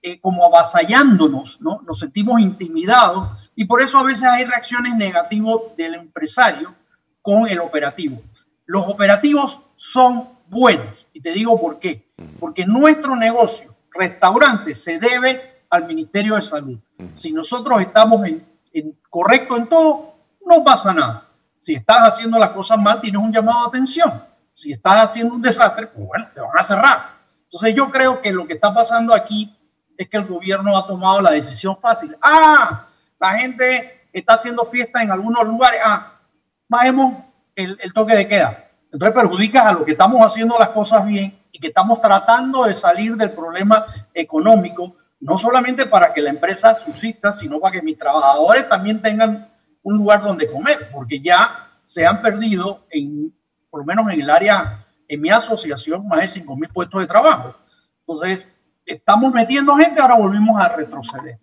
eh, 0.02 0.20
como 0.20 0.44
avasallándonos, 0.44 1.58
¿no? 1.62 1.80
Nos 1.86 2.00
sentimos 2.00 2.38
intimidados 2.38 3.50
y 3.56 3.64
por 3.64 3.80
eso 3.80 3.96
a 3.96 4.02
veces 4.02 4.24
hay 4.24 4.44
reacciones 4.44 4.94
negativas 4.94 5.74
del 5.74 5.94
empresario 5.94 6.74
con 7.22 7.48
el 7.48 7.60
operativo. 7.60 8.20
Los 8.66 8.86
operativos 8.86 9.58
son 9.74 10.35
buenos. 10.48 11.06
Y 11.12 11.20
te 11.20 11.32
digo 11.32 11.60
por 11.60 11.78
qué. 11.78 12.10
Porque 12.38 12.64
nuestro 12.66 13.16
negocio, 13.16 13.74
restaurante, 13.92 14.74
se 14.74 14.98
debe 14.98 15.62
al 15.70 15.86
Ministerio 15.86 16.34
de 16.34 16.40
Salud. 16.40 16.78
Si 17.12 17.32
nosotros 17.32 17.80
estamos 17.80 18.26
en, 18.26 18.46
en 18.72 18.98
correcto 19.10 19.56
en 19.56 19.68
todo, 19.68 20.14
no 20.44 20.62
pasa 20.64 20.92
nada. 20.92 21.28
Si 21.58 21.74
estás 21.74 21.98
haciendo 22.14 22.38
las 22.38 22.50
cosas 22.50 22.78
mal, 22.78 23.00
tienes 23.00 23.20
un 23.20 23.32
llamado 23.32 23.62
de 23.62 23.68
atención. 23.68 24.22
Si 24.54 24.72
estás 24.72 25.04
haciendo 25.04 25.34
un 25.34 25.42
desastre, 25.42 25.86
pues 25.88 26.06
bueno, 26.06 26.28
te 26.32 26.40
van 26.40 26.56
a 26.56 26.62
cerrar. 26.62 27.16
Entonces 27.44 27.74
yo 27.74 27.90
creo 27.90 28.22
que 28.22 28.32
lo 28.32 28.46
que 28.46 28.54
está 28.54 28.72
pasando 28.72 29.14
aquí 29.14 29.54
es 29.96 30.08
que 30.08 30.16
el 30.16 30.26
gobierno 30.26 30.76
ha 30.76 30.86
tomado 30.86 31.20
la 31.20 31.30
decisión 31.30 31.76
fácil. 31.80 32.16
Ah, 32.20 32.86
la 33.18 33.38
gente 33.38 34.08
está 34.12 34.34
haciendo 34.34 34.64
fiesta 34.64 35.02
en 35.02 35.10
algunos 35.10 35.46
lugares. 35.46 35.80
Ah, 35.84 36.20
bajemos 36.68 37.24
el, 37.54 37.78
el 37.80 37.92
toque 37.92 38.14
de 38.14 38.28
queda. 38.28 38.65
Entonces 38.96 39.14
perjudicas 39.14 39.66
a 39.66 39.72
lo 39.74 39.84
que 39.84 39.90
estamos 39.90 40.24
haciendo 40.24 40.56
las 40.58 40.70
cosas 40.70 41.04
bien 41.04 41.38
y 41.52 41.58
que 41.58 41.66
estamos 41.66 42.00
tratando 42.00 42.64
de 42.64 42.74
salir 42.74 43.14
del 43.14 43.30
problema 43.30 43.84
económico, 44.14 44.96
no 45.20 45.36
solamente 45.36 45.84
para 45.84 46.14
que 46.14 46.22
la 46.22 46.30
empresa 46.30 46.74
subsista, 46.74 47.30
sino 47.30 47.60
para 47.60 47.72
que 47.72 47.82
mis 47.82 47.98
trabajadores 47.98 48.66
también 48.70 49.02
tengan 49.02 49.52
un 49.82 49.98
lugar 49.98 50.22
donde 50.22 50.50
comer, 50.50 50.88
porque 50.90 51.20
ya 51.20 51.68
se 51.82 52.06
han 52.06 52.22
perdido, 52.22 52.86
en, 52.88 53.34
por 53.68 53.80
lo 53.80 53.84
menos 53.84 54.10
en 54.10 54.22
el 54.22 54.30
área, 54.30 54.86
en 55.06 55.20
mi 55.20 55.28
asociación, 55.28 56.08
más 56.08 56.20
de 56.20 56.28
5 56.28 56.56
mil 56.56 56.70
puestos 56.70 56.98
de 56.98 57.06
trabajo. 57.06 57.54
Entonces, 58.00 58.48
estamos 58.86 59.30
metiendo 59.30 59.76
gente, 59.76 60.00
ahora 60.00 60.14
volvimos 60.14 60.58
a 60.58 60.70
retroceder. 60.70 61.38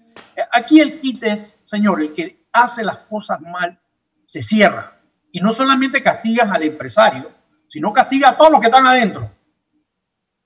Aquí 0.52 0.82
el 0.82 1.00
kit 1.00 1.24
es, 1.24 1.56
señor, 1.66 2.02
el 2.02 2.16
que 2.16 2.48
hace 2.52 2.84
las 2.84 2.98
cosas 3.08 3.40
mal, 3.42 3.80
se 4.26 4.42
cierra. 4.42 4.98
Y 5.32 5.40
no 5.40 5.54
solamente 5.54 6.02
castigas 6.02 6.50
al 6.50 6.64
empresario, 6.64 7.43
sino 7.74 7.92
castiga 7.92 8.30
a 8.30 8.38
todos 8.38 8.52
los 8.52 8.60
que 8.62 8.68
están 8.68 8.86
adentro. 8.86 9.28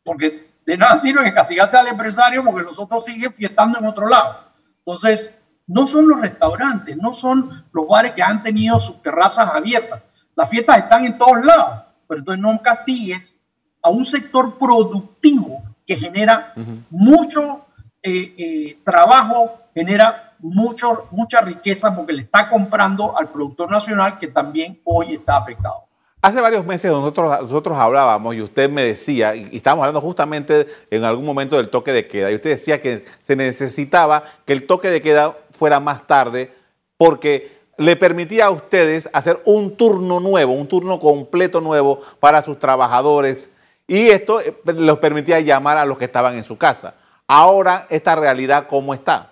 Porque 0.01 0.61
de 0.65 0.77
nada 0.77 0.95
sirve 0.95 1.25
que 1.25 1.33
castigaste 1.33 1.75
al 1.75 1.87
empresario 1.89 2.41
porque 2.41 2.63
los 2.63 2.79
otros 2.79 3.03
siguen 3.03 3.33
fiestando 3.33 3.77
en 3.77 3.85
otro 3.85 4.07
lado. 4.07 4.45
Entonces, 4.77 5.37
no 5.67 5.85
son 5.85 6.07
los 6.07 6.21
restaurantes, 6.21 6.95
no 6.95 7.11
son 7.11 7.65
los 7.73 7.85
bares 7.85 8.13
que 8.13 8.23
han 8.23 8.41
tenido 8.41 8.79
sus 8.79 9.01
terrazas 9.01 9.49
abiertas. 9.53 10.03
Las 10.37 10.49
fiestas 10.49 10.77
están 10.77 11.03
en 11.03 11.17
todos 11.17 11.45
lados, 11.45 11.83
pero 12.07 12.19
entonces 12.19 12.41
no 12.41 12.61
castigues 12.61 13.35
a 13.81 13.89
un 13.89 14.05
sector 14.05 14.57
productivo 14.57 15.61
que 15.85 15.97
genera 15.97 16.53
mucho 16.89 17.65
eh, 18.01 18.35
eh, 18.37 18.79
trabajo, 18.85 19.63
genera 19.75 20.33
mucho, 20.39 21.09
mucha 21.11 21.41
riqueza 21.41 21.93
porque 21.93 22.13
le 22.13 22.21
está 22.21 22.49
comprando 22.49 23.17
al 23.17 23.29
productor 23.33 23.69
nacional 23.69 24.17
que 24.17 24.27
también 24.27 24.79
hoy 24.85 25.15
está 25.15 25.35
afectado. 25.35 25.86
Hace 26.27 26.41
varios 26.41 26.65
meses 26.65 26.91
nosotros, 26.91 27.41
nosotros 27.43 27.77
hablábamos 27.77 28.35
y 28.35 28.41
usted 28.41 28.69
me 28.69 28.83
decía, 28.83 29.33
y 29.33 29.55
estábamos 29.55 29.83
hablando 29.83 30.01
justamente 30.01 30.67
en 30.91 31.05
algún 31.05 31.23
momento 31.23 31.55
del 31.55 31.69
toque 31.69 31.93
de 31.93 32.05
queda, 32.05 32.29
y 32.29 32.35
usted 32.35 32.49
decía 32.49 32.81
que 32.81 33.05
se 33.21 33.37
necesitaba 33.37 34.25
que 34.43 34.51
el 34.51 34.67
toque 34.67 34.89
de 34.89 35.01
queda 35.01 35.37
fuera 35.51 35.79
más 35.79 36.05
tarde 36.05 36.53
porque 36.97 37.61
le 37.77 37.95
permitía 37.95 38.47
a 38.47 38.49
ustedes 38.49 39.09
hacer 39.13 39.41
un 39.45 39.77
turno 39.77 40.19
nuevo, 40.19 40.51
un 40.51 40.67
turno 40.67 40.99
completo 40.99 41.61
nuevo 41.61 42.01
para 42.19 42.41
sus 42.41 42.59
trabajadores 42.59 43.49
y 43.87 44.09
esto 44.09 44.41
eh, 44.41 44.53
les 44.65 44.97
permitía 44.97 45.39
llamar 45.39 45.77
a 45.77 45.85
los 45.85 45.97
que 45.97 46.03
estaban 46.03 46.35
en 46.35 46.43
su 46.43 46.57
casa. 46.57 46.95
Ahora, 47.25 47.87
esta 47.89 48.17
realidad, 48.17 48.67
¿cómo 48.67 48.93
está? 48.93 49.31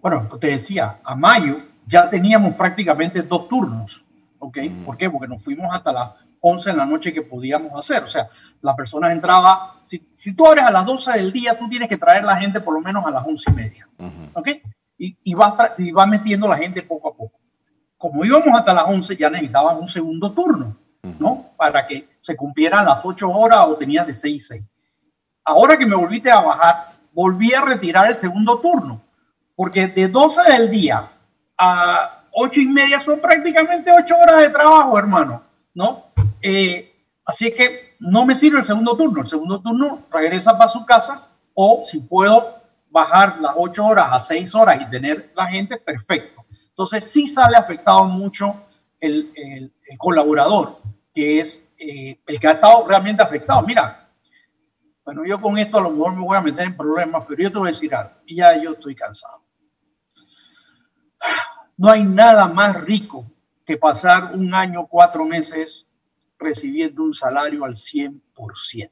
Bueno, 0.00 0.28
te 0.38 0.46
decía, 0.46 1.00
a 1.02 1.16
mayo 1.16 1.56
ya 1.84 2.08
teníamos 2.08 2.54
prácticamente 2.54 3.20
dos 3.22 3.48
turnos, 3.48 4.05
¿ok? 4.46 4.58
¿Por 4.84 4.96
qué? 4.96 5.10
Porque 5.10 5.28
nos 5.28 5.42
fuimos 5.42 5.74
hasta 5.74 5.92
las 5.92 6.10
11 6.40 6.70
de 6.70 6.76
la 6.76 6.86
noche 6.86 7.12
que 7.12 7.22
podíamos 7.22 7.72
hacer. 7.76 8.04
O 8.04 8.06
sea, 8.06 8.28
la 8.60 8.76
persona 8.76 9.10
entraba, 9.10 9.80
si, 9.84 10.08
si 10.14 10.34
tú 10.34 10.46
abres 10.46 10.64
a 10.64 10.70
las 10.70 10.86
12 10.86 11.12
del 11.12 11.32
día, 11.32 11.58
tú 11.58 11.68
tienes 11.68 11.88
que 11.88 11.96
traer 11.96 12.22
a 12.22 12.26
la 12.26 12.36
gente 12.36 12.60
por 12.60 12.74
lo 12.74 12.80
menos 12.80 13.04
a 13.04 13.10
las 13.10 13.26
11 13.26 13.50
y 13.50 13.54
media, 13.54 13.88
¿ok? 14.32 14.48
Y, 14.98 15.16
y, 15.24 15.34
va, 15.34 15.74
y 15.76 15.90
va 15.90 16.06
metiendo 16.06 16.48
la 16.48 16.56
gente 16.56 16.82
poco 16.82 17.08
a 17.08 17.16
poco. 17.16 17.38
Como 17.98 18.24
íbamos 18.24 18.56
hasta 18.56 18.72
las 18.72 18.84
11, 18.84 19.16
ya 19.16 19.28
necesitaban 19.28 19.76
un 19.78 19.88
segundo 19.88 20.32
turno. 20.32 20.76
¿no? 21.18 21.52
Para 21.56 21.86
que 21.86 22.08
se 22.20 22.34
cumplieran 22.34 22.84
las 22.84 23.04
ocho 23.04 23.30
horas 23.30 23.66
o 23.68 23.76
tenías 23.76 24.06
de 24.06 24.14
seis, 24.14 24.48
seis. 24.48 24.62
Ahora 25.44 25.76
que 25.76 25.86
me 25.86 25.94
volviste 25.94 26.30
a 26.30 26.40
bajar, 26.40 26.88
volví 27.12 27.54
a 27.54 27.60
retirar 27.60 28.08
el 28.08 28.16
segundo 28.16 28.58
turno, 28.58 29.00
porque 29.54 29.86
de 29.86 30.08
12 30.08 30.42
del 30.50 30.68
día 30.68 31.08
a 31.56 32.15
ocho 32.38 32.60
y 32.60 32.66
media 32.66 33.00
son 33.00 33.18
prácticamente 33.18 33.90
ocho 33.90 34.14
horas 34.16 34.40
de 34.42 34.50
trabajo, 34.50 34.98
hermano, 34.98 35.42
¿no? 35.74 36.12
Eh, 36.42 36.94
así 37.24 37.50
que 37.52 37.96
no 37.98 38.26
me 38.26 38.34
sirve 38.34 38.58
el 38.58 38.64
segundo 38.64 38.94
turno. 38.94 39.22
El 39.22 39.28
segundo 39.28 39.60
turno 39.60 40.06
regresa 40.10 40.56
para 40.56 40.68
su 40.68 40.84
casa 40.84 41.28
o 41.54 41.80
si 41.82 42.00
puedo 42.00 42.56
bajar 42.90 43.40
las 43.40 43.52
ocho 43.56 43.86
horas 43.86 44.08
a 44.10 44.20
seis 44.20 44.54
horas 44.54 44.80
y 44.82 44.90
tener 44.90 45.32
la 45.34 45.46
gente, 45.46 45.78
perfecto. 45.78 46.44
Entonces 46.68 47.10
sí 47.10 47.26
sale 47.26 47.56
afectado 47.56 48.04
mucho 48.04 48.64
el, 49.00 49.72
colaborador 49.96 50.80
que 51.14 51.40
es 51.40 51.66
eh, 51.78 52.20
el 52.26 52.38
que 52.38 52.48
ha 52.48 52.52
estado 52.52 52.86
realmente 52.86 53.22
afectado. 53.22 53.62
Mira, 53.62 54.10
bueno, 55.02 55.24
yo 55.24 55.40
con 55.40 55.56
esto 55.56 55.78
a 55.78 55.82
lo 55.82 55.90
mejor 55.90 56.14
me 56.14 56.22
voy 56.22 56.36
a 56.36 56.42
meter 56.42 56.66
en 56.66 56.76
problemas, 56.76 57.24
pero 57.26 57.42
yo 57.42 57.50
te 57.50 57.58
voy 57.58 57.68
a 57.68 57.72
decir 57.72 57.94
algo, 57.94 58.12
y 58.26 58.36
ya 58.36 58.62
yo 58.62 58.72
estoy 58.72 58.94
cansado. 58.94 59.40
No 61.76 61.90
hay 61.90 62.04
nada 62.04 62.48
más 62.48 62.80
rico 62.82 63.30
que 63.64 63.76
pasar 63.76 64.34
un 64.34 64.54
año, 64.54 64.86
cuatro 64.86 65.24
meses 65.24 65.86
recibiendo 66.38 67.02
un 67.02 67.12
salario 67.12 67.64
al 67.64 67.74
100%. 67.74 68.90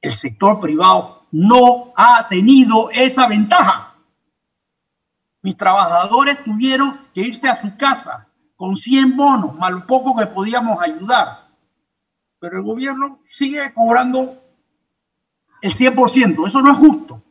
El 0.00 0.12
sector 0.12 0.60
privado 0.60 1.26
no 1.30 1.92
ha 1.96 2.28
tenido 2.28 2.90
esa 2.90 3.26
ventaja. 3.26 3.94
Mis 5.40 5.56
trabajadores 5.56 6.42
tuvieron 6.44 7.08
que 7.14 7.22
irse 7.22 7.48
a 7.48 7.54
su 7.54 7.76
casa 7.76 8.28
con 8.56 8.76
100 8.76 9.16
bonos, 9.16 9.54
más 9.54 9.70
lo 9.70 9.86
poco 9.86 10.16
que 10.16 10.26
podíamos 10.26 10.82
ayudar. 10.82 11.48
Pero 12.38 12.58
el 12.58 12.62
gobierno 12.62 13.20
sigue 13.28 13.72
cobrando 13.72 14.42
el 15.62 15.72
100%. 15.74 16.46
Eso 16.46 16.60
no 16.60 16.72
es 16.72 16.78
justo. 16.78 17.22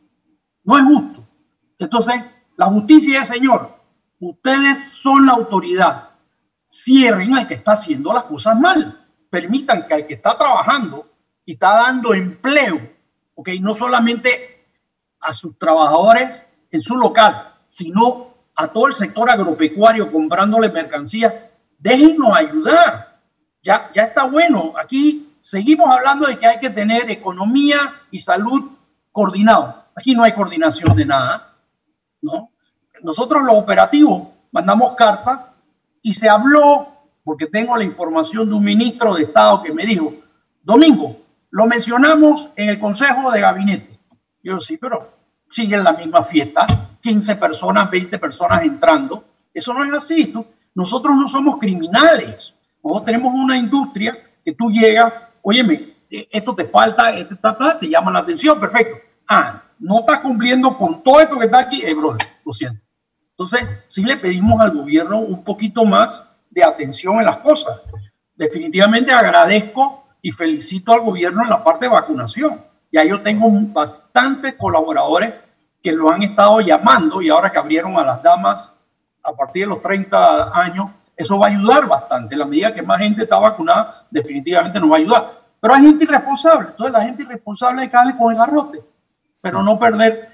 No 0.64 0.78
es 0.78 0.84
justo. 0.84 1.26
Entonces, 1.78 2.14
la 2.56 2.66
justicia 2.66 3.20
es, 3.20 3.28
señor, 3.28 3.83
ustedes 4.20 4.92
son 4.92 5.26
la 5.26 5.32
autoridad. 5.32 6.10
Cierren 6.68 7.34
al 7.34 7.46
que 7.46 7.54
está 7.54 7.72
haciendo 7.72 8.12
las 8.12 8.24
cosas 8.24 8.58
mal. 8.58 9.06
Permitan 9.30 9.86
que 9.86 9.94
al 9.94 10.06
que 10.06 10.14
está 10.14 10.36
trabajando 10.36 11.10
y 11.44 11.52
está 11.52 11.74
dando 11.74 12.14
empleo, 12.14 12.80
ok, 13.34 13.50
no 13.60 13.74
solamente 13.74 14.66
a 15.20 15.32
sus 15.32 15.58
trabajadores 15.58 16.46
en 16.70 16.80
su 16.80 16.96
local, 16.96 17.54
sino 17.66 18.34
a 18.54 18.68
todo 18.68 18.86
el 18.86 18.92
sector 18.92 19.28
agropecuario 19.30 20.10
comprándole 20.10 20.70
mercancías, 20.70 21.32
déjennos 21.78 22.36
ayudar. 22.36 23.20
Ya, 23.62 23.90
ya 23.92 24.04
está 24.04 24.24
bueno. 24.24 24.74
Aquí 24.78 25.36
seguimos 25.40 25.88
hablando 25.90 26.26
de 26.26 26.38
que 26.38 26.46
hay 26.46 26.60
que 26.60 26.70
tener 26.70 27.10
economía 27.10 28.02
y 28.10 28.18
salud 28.18 28.70
coordinado. 29.10 29.84
Aquí 29.96 30.14
no 30.14 30.22
hay 30.22 30.32
coordinación 30.32 30.94
de 30.96 31.06
nada. 31.06 31.54
¿no? 32.24 32.50
Nosotros 33.04 33.44
los 33.44 33.54
operativos 33.54 34.28
mandamos 34.50 34.94
carta 34.94 35.52
y 36.00 36.14
se 36.14 36.26
habló, 36.26 36.88
porque 37.22 37.46
tengo 37.46 37.76
la 37.76 37.84
información 37.84 38.48
de 38.48 38.54
un 38.54 38.64
ministro 38.64 39.14
de 39.14 39.24
Estado 39.24 39.62
que 39.62 39.74
me 39.74 39.84
dijo, 39.84 40.14
Domingo, 40.62 41.14
lo 41.50 41.66
mencionamos 41.66 42.48
en 42.56 42.70
el 42.70 42.80
Consejo 42.80 43.30
de 43.30 43.42
Gabinete. 43.42 44.00
Yo 44.42 44.58
sí, 44.58 44.78
pero 44.78 45.12
siguen 45.50 45.84
la 45.84 45.92
misma 45.92 46.22
fiesta 46.22 46.66
15 47.02 47.36
personas, 47.36 47.90
20 47.90 48.18
personas 48.18 48.62
entrando. 48.62 49.22
Eso 49.52 49.74
no 49.74 49.84
es 49.84 49.92
así. 49.92 50.32
nosotros 50.74 51.14
no 51.14 51.28
somos 51.28 51.58
criminales. 51.58 52.54
Nosotros 52.82 53.04
tenemos 53.04 53.34
una 53.34 53.58
industria 53.58 54.16
que 54.42 54.54
tú 54.54 54.70
llegas, 54.70 55.12
óyeme, 55.42 55.96
eh, 56.10 56.26
esto 56.30 56.54
te 56.54 56.64
falta, 56.64 57.14
esto 57.14 57.36
te 57.78 57.88
llama 57.88 58.10
la 58.12 58.20
atención, 58.20 58.58
perfecto. 58.58 58.96
Ah, 59.28 59.62
no 59.78 60.00
estás 60.00 60.20
cumpliendo 60.20 60.76
con 60.78 61.02
todo 61.02 61.20
esto 61.20 61.38
que 61.38 61.44
está 61.44 61.58
aquí, 61.58 61.82
eh, 61.82 61.94
bro, 61.94 62.16
lo 62.44 62.52
siento. 62.54 62.83
Entonces, 63.36 63.68
sí 63.88 64.04
le 64.04 64.16
pedimos 64.16 64.60
al 64.60 64.70
gobierno 64.70 65.18
un 65.18 65.42
poquito 65.42 65.84
más 65.84 66.24
de 66.50 66.62
atención 66.62 67.18
en 67.18 67.26
las 67.26 67.38
cosas. 67.38 67.80
Definitivamente 68.36 69.12
agradezco 69.12 70.04
y 70.22 70.30
felicito 70.30 70.92
al 70.92 71.00
gobierno 71.00 71.42
en 71.42 71.50
la 71.50 71.62
parte 71.62 71.86
de 71.86 71.90
vacunación. 71.90 72.64
Ya 72.92 73.04
yo 73.04 73.20
tengo 73.22 73.48
bastantes 73.50 74.54
colaboradores 74.54 75.34
que 75.82 75.90
lo 75.90 76.10
han 76.10 76.22
estado 76.22 76.60
llamando 76.60 77.20
y 77.20 77.28
ahora 77.28 77.50
que 77.50 77.58
abrieron 77.58 77.98
a 77.98 78.04
las 78.04 78.22
damas 78.22 78.72
a 79.22 79.32
partir 79.32 79.64
de 79.64 79.70
los 79.70 79.82
30 79.82 80.56
años, 80.56 80.90
eso 81.16 81.36
va 81.36 81.46
a 81.46 81.50
ayudar 81.50 81.88
bastante. 81.88 82.36
la 82.36 82.44
medida 82.44 82.72
que 82.72 82.82
más 82.82 83.00
gente 83.00 83.24
está 83.24 83.38
vacunada, 83.38 84.06
definitivamente 84.10 84.78
nos 84.78 84.90
va 84.90 84.94
a 84.94 84.98
ayudar. 84.98 85.40
Pero 85.60 85.74
hay 85.74 85.82
gente 85.82 86.04
irresponsable. 86.04 86.68
Entonces 86.70 86.92
la 86.92 87.02
gente 87.02 87.22
irresponsable 87.24 87.82
hay 87.82 87.88
que 87.88 87.96
darle 87.96 88.16
con 88.16 88.30
el 88.30 88.38
garrote, 88.38 88.80
pero 89.40 89.60
no 89.62 89.76
perder 89.76 90.28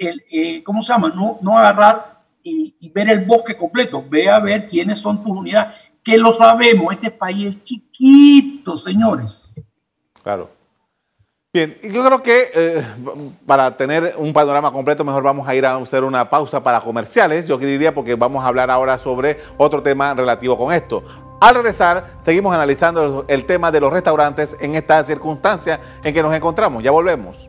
el, 0.00 0.22
eh, 0.30 0.62
¿cómo 0.62 0.82
se 0.82 0.92
llama? 0.92 1.08
No, 1.08 1.38
no 1.40 1.58
agarrar 1.58 2.13
y, 2.44 2.90
ver 2.90 3.10
el 3.10 3.24
bosque 3.24 3.56
completo. 3.56 4.04
Ve 4.08 4.28
a 4.28 4.38
ver 4.38 4.68
quiénes 4.68 4.98
son 4.98 5.22
tus 5.22 5.32
unidades. 5.32 5.74
que 6.04 6.18
lo 6.18 6.32
sabemos, 6.32 6.92
este 6.92 7.10
país 7.10 7.48
es 7.48 7.64
chiquito, 7.64 8.76
señores. 8.76 9.52
Claro. 10.22 10.50
Bien, 11.52 11.76
yo 11.82 12.04
creo 12.04 12.22
que 12.22 12.50
eh, 12.52 12.84
para 13.46 13.76
tener 13.76 14.14
un 14.18 14.32
panorama 14.32 14.72
completo, 14.72 15.04
mejor 15.04 15.22
vamos 15.22 15.46
a 15.48 15.54
ir 15.54 15.64
a 15.64 15.76
hacer 15.76 16.02
una 16.02 16.28
pausa 16.28 16.62
para 16.62 16.80
comerciales. 16.80 17.46
Yo 17.46 17.56
diría 17.58 17.94
porque 17.94 18.16
vamos 18.16 18.44
a 18.44 18.48
hablar 18.48 18.70
ahora 18.70 18.98
sobre 18.98 19.38
otro 19.56 19.82
tema 19.82 20.12
relativo 20.14 20.58
con 20.58 20.74
esto. 20.74 21.04
Al 21.40 21.54
regresar, 21.54 22.16
seguimos 22.20 22.54
analizando 22.54 23.24
el 23.28 23.46
tema 23.46 23.70
de 23.70 23.80
los 23.80 23.92
restaurantes 23.92 24.56
en 24.60 24.74
esta 24.74 25.04
circunstancia 25.04 25.78
en 26.02 26.12
que 26.12 26.22
nos 26.22 26.34
encontramos. 26.34 26.82
Ya 26.82 26.90
volvemos. 26.90 27.48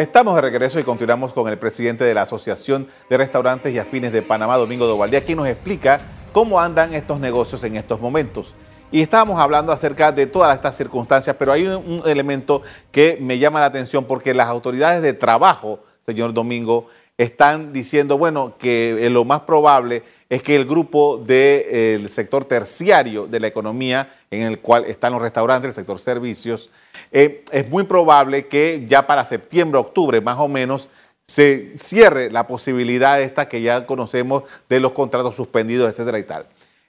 Estamos 0.00 0.34
de 0.34 0.40
regreso 0.40 0.80
y 0.80 0.82
continuamos 0.82 1.34
con 1.34 1.46
el 1.46 1.58
presidente 1.58 2.04
de 2.04 2.14
la 2.14 2.22
Asociación 2.22 2.88
de 3.10 3.18
Restaurantes 3.18 3.74
y 3.74 3.78
Afines 3.78 4.14
de 4.14 4.22
Panamá, 4.22 4.56
Domingo 4.56 4.90
de 4.90 4.98
Valdía, 4.98 5.22
quien 5.22 5.36
nos 5.36 5.46
explica 5.46 6.00
cómo 6.32 6.58
andan 6.58 6.94
estos 6.94 7.20
negocios 7.20 7.62
en 7.64 7.76
estos 7.76 8.00
momentos. 8.00 8.54
Y 8.90 9.02
estábamos 9.02 9.38
hablando 9.38 9.74
acerca 9.74 10.10
de 10.10 10.26
todas 10.26 10.56
estas 10.56 10.74
circunstancias, 10.74 11.36
pero 11.38 11.52
hay 11.52 11.66
un, 11.66 12.00
elemento 12.06 12.62
que 12.90 13.18
me 13.20 13.38
llama 13.38 13.60
la 13.60 13.66
atención 13.66 14.06
porque 14.06 14.32
las 14.32 14.48
autoridades 14.48 15.02
de 15.02 15.12
trabajo, 15.12 15.80
señor 16.00 16.32
Domingo, 16.32 16.86
están 17.18 17.74
diciendo, 17.74 18.16
bueno, 18.16 18.54
que 18.58 19.06
lo 19.10 19.26
más 19.26 19.42
probable 19.42 20.02
es 20.30 20.42
que 20.42 20.56
el 20.56 20.64
grupo 20.64 21.18
del 21.18 22.08
sector 22.08 22.46
terciario 22.46 23.26
de 23.26 23.38
la 23.38 23.48
economía, 23.48 24.08
en 24.30 24.42
el 24.42 24.60
cual 24.60 24.84
están 24.84 25.12
los 25.12 25.22
restaurantes, 25.22 25.68
el 25.68 25.74
sector 25.74 25.98
servicios, 25.98 26.70
eh, 27.10 27.44
es 27.50 27.68
muy 27.68 27.84
probable 27.84 28.46
que 28.46 28.86
ya 28.88 29.06
para 29.06 29.24
septiembre, 29.24 29.78
octubre 29.78 30.20
más 30.20 30.38
o 30.38 30.48
menos, 30.48 30.88
se 31.26 31.76
cierre 31.76 32.30
la 32.30 32.46
posibilidad 32.46 33.20
esta 33.20 33.48
que 33.48 33.62
ya 33.62 33.86
conocemos 33.86 34.44
de 34.68 34.80
los 34.80 34.92
contratos 34.92 35.36
suspendidos, 35.36 35.90
etcétera 35.90 36.18
y 36.18 36.24
tal. 36.24 36.46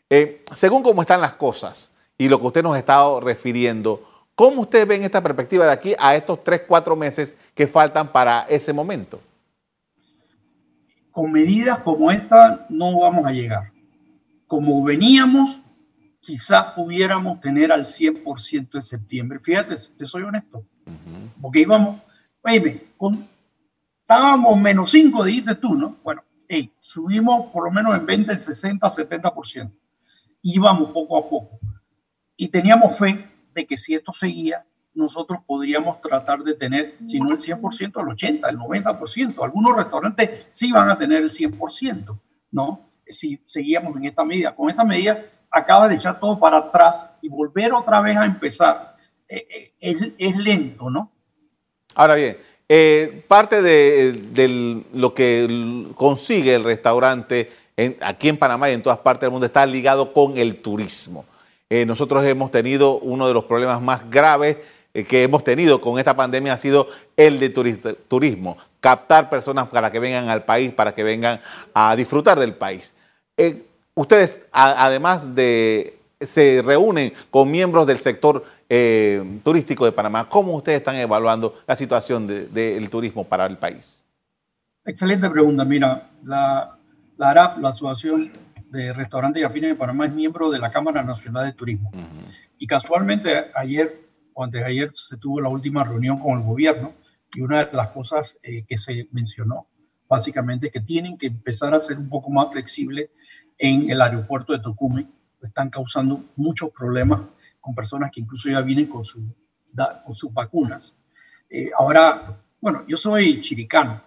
Eh, 0.09 0.43
según 0.53 0.83
cómo 0.83 1.01
están 1.01 1.21
las 1.21 1.33
cosas 1.33 1.91
y 2.17 2.29
lo 2.29 2.39
que 2.39 2.47
usted 2.47 2.63
nos 2.63 2.75
ha 2.75 2.79
estado 2.79 3.19
refiriendo, 3.19 4.03
¿cómo 4.35 4.61
usted 4.61 4.87
ve 4.87 4.95
en 4.95 5.03
esta 5.03 5.21
perspectiva 5.21 5.65
de 5.65 5.71
aquí 5.71 5.95
a 5.99 6.15
estos 6.15 6.43
tres, 6.43 6.63
cuatro 6.67 6.95
meses 6.95 7.37
que 7.53 7.67
faltan 7.67 8.11
para 8.11 8.45
ese 8.49 8.73
momento? 8.73 9.19
con 11.11 11.31
medidas 11.31 11.79
como 11.79 12.09
esta 12.09 12.65
no 12.69 12.99
vamos 12.99 13.25
a 13.25 13.31
llegar. 13.31 13.71
Como 14.47 14.83
veníamos, 14.83 15.61
quizás 16.21 16.73
pudiéramos 16.73 17.39
tener 17.39 17.71
al 17.71 17.83
100% 17.83 18.71
de 18.71 18.81
septiembre. 18.81 19.39
Fíjate, 19.39 19.75
te 19.97 20.05
soy 20.05 20.23
honesto. 20.23 20.63
Porque 21.41 21.61
íbamos, 21.61 22.01
oye, 22.43 22.87
con, 22.95 23.27
estábamos 23.99 24.57
menos 24.59 24.91
5, 24.91 25.23
dijiste 25.23 25.55
tú, 25.55 25.75
¿no? 25.75 25.97
Bueno, 26.03 26.23
subimos 26.79 27.51
por 27.51 27.65
lo 27.65 27.71
menos 27.71 27.95
en 27.95 28.05
20, 28.05 28.31
el 28.31 28.39
60, 28.39 28.87
70%. 28.87 29.71
Íbamos 30.43 30.91
poco 30.91 31.17
a 31.17 31.29
poco. 31.29 31.59
Y 32.37 32.47
teníamos 32.47 32.97
fe 32.97 33.27
de 33.53 33.65
que 33.65 33.75
si 33.75 33.95
esto 33.95 34.13
seguía, 34.13 34.65
nosotros 34.93 35.39
podríamos 35.45 36.01
tratar 36.01 36.43
de 36.43 36.53
tener, 36.53 36.95
si 37.05 37.19
no 37.19 37.31
el 37.31 37.37
100%, 37.37 37.81
el 37.81 38.41
80%, 38.41 38.49
el 38.49 38.57
90%. 38.57 39.43
Algunos 39.43 39.75
restaurantes 39.75 40.47
sí 40.49 40.71
van 40.71 40.89
a 40.89 40.97
tener 40.97 41.23
el 41.23 41.29
100%, 41.29 42.19
¿no? 42.51 42.89
Si 43.07 43.41
seguíamos 43.47 43.95
en 43.97 44.05
esta 44.05 44.23
medida. 44.23 44.55
Con 44.55 44.69
esta 44.69 44.83
medida 44.83 45.23
acaba 45.51 45.87
de 45.87 45.95
echar 45.95 46.19
todo 46.19 46.39
para 46.39 46.57
atrás 46.57 47.05
y 47.21 47.27
volver 47.27 47.73
otra 47.73 47.99
vez 48.01 48.17
a 48.17 48.25
empezar 48.25 48.95
eh, 49.27 49.73
eh, 49.79 50.13
es, 50.17 50.37
lento, 50.37 50.89
¿no? 50.89 51.11
Ahora 51.95 52.15
bien, 52.15 52.37
eh, 52.67 53.23
parte 53.27 53.61
de, 53.61 54.83
lo 54.93 55.13
que 55.13 55.87
consigue 55.95 56.55
el 56.55 56.63
restaurante 56.63 57.49
aquí 58.01 58.29
en 58.29 58.37
Panamá 58.37 58.69
y 58.69 58.73
en 58.73 58.83
todas 58.83 58.99
partes 58.99 59.21
del 59.21 59.31
mundo 59.31 59.45
está 59.45 59.65
ligado 59.65 60.13
con 60.13 60.37
el 60.37 60.57
turismo. 60.57 61.25
nosotros 61.69 62.23
hemos 62.25 62.51
tenido 62.51 62.99
uno 62.99 63.27
de 63.27 63.33
los 63.33 63.45
problemas 63.45 63.81
más 63.81 64.09
graves 64.09 64.57
que 64.93 65.23
hemos 65.23 65.43
tenido 65.43 65.79
con 65.79 65.97
esta 65.97 66.15
pandemia 66.15 66.53
ha 66.53 66.57
sido 66.57 66.87
el 67.15 67.39
de 67.39 67.49
turismo, 67.49 68.57
captar 68.81 69.29
personas 69.29 69.67
para 69.69 69.89
que 69.89 69.99
vengan 69.99 70.29
al 70.29 70.43
país, 70.43 70.73
para 70.73 70.93
que 70.93 71.03
vengan 71.03 71.39
a 71.73 71.95
disfrutar 71.95 72.37
del 72.37 72.53
país. 72.53 72.93
Ustedes, 73.95 74.41
además 74.51 75.33
de, 75.35 75.97
se 76.19 76.61
reúnen 76.61 77.13
con 77.29 77.49
miembros 77.49 77.85
del 77.87 77.99
sector 77.99 78.43
eh, 78.69 79.39
turístico 79.43 79.85
de 79.85 79.91
Panamá. 79.91 80.27
¿Cómo 80.27 80.55
ustedes 80.55 80.79
están 80.79 80.95
evaluando 80.95 81.61
la 81.67 81.75
situación 81.75 82.27
del 82.27 82.89
turismo 82.89 83.23
para 83.23 83.45
el 83.45 83.57
país? 83.57 84.03
Excelente 84.85 85.29
pregunta. 85.29 85.63
Mira, 85.63 86.09
la, 86.23 86.77
la 87.17 87.29
ARAP, 87.29 87.59
la 87.59 87.69
Asociación 87.69 88.31
de 88.69 88.93
Restaurantes 88.93 89.41
y 89.41 89.43
Afines 89.43 89.71
de 89.71 89.75
Panamá, 89.75 90.05
es 90.05 90.13
miembro 90.13 90.49
de 90.49 90.59
la 90.59 90.71
Cámara 90.71 91.03
Nacional 91.03 91.45
de 91.45 91.53
Turismo. 91.53 91.91
Y 92.57 92.67
casualmente 92.67 93.51
ayer 93.53 94.11
o 94.33 94.43
antes 94.43 94.61
de 94.61 94.67
ayer 94.67 94.89
se 94.93 95.17
tuvo 95.17 95.41
la 95.41 95.49
última 95.49 95.83
reunión 95.83 96.19
con 96.19 96.39
el 96.39 96.45
gobierno 96.45 96.93
y 97.33 97.41
una 97.41 97.65
de 97.65 97.75
las 97.75 97.89
cosas 97.89 98.37
eh, 98.43 98.63
que 98.67 98.77
se 98.77 99.07
mencionó 99.11 99.67
básicamente 100.07 100.69
que 100.69 100.81
tienen 100.81 101.17
que 101.17 101.27
empezar 101.27 101.73
a 101.73 101.79
ser 101.79 101.97
un 101.97 102.09
poco 102.09 102.29
más 102.29 102.51
flexibles 102.51 103.09
en 103.61 103.91
el 103.91 104.01
aeropuerto 104.01 104.53
de 104.53 104.59
Tocumen. 104.59 105.07
Están 105.41 105.69
causando 105.69 106.25
muchos 106.35 106.71
problemas 106.71 107.21
con 107.59 107.75
personas 107.75 108.11
que 108.11 108.19
incluso 108.19 108.49
ya 108.49 108.59
vienen 108.61 108.87
con, 108.87 109.05
su, 109.05 109.23
con 110.03 110.15
sus 110.15 110.33
vacunas. 110.33 110.93
Eh, 111.47 111.69
ahora, 111.77 112.39
bueno, 112.59 112.83
yo 112.87 112.97
soy 112.97 113.39
chiricano 113.39 114.01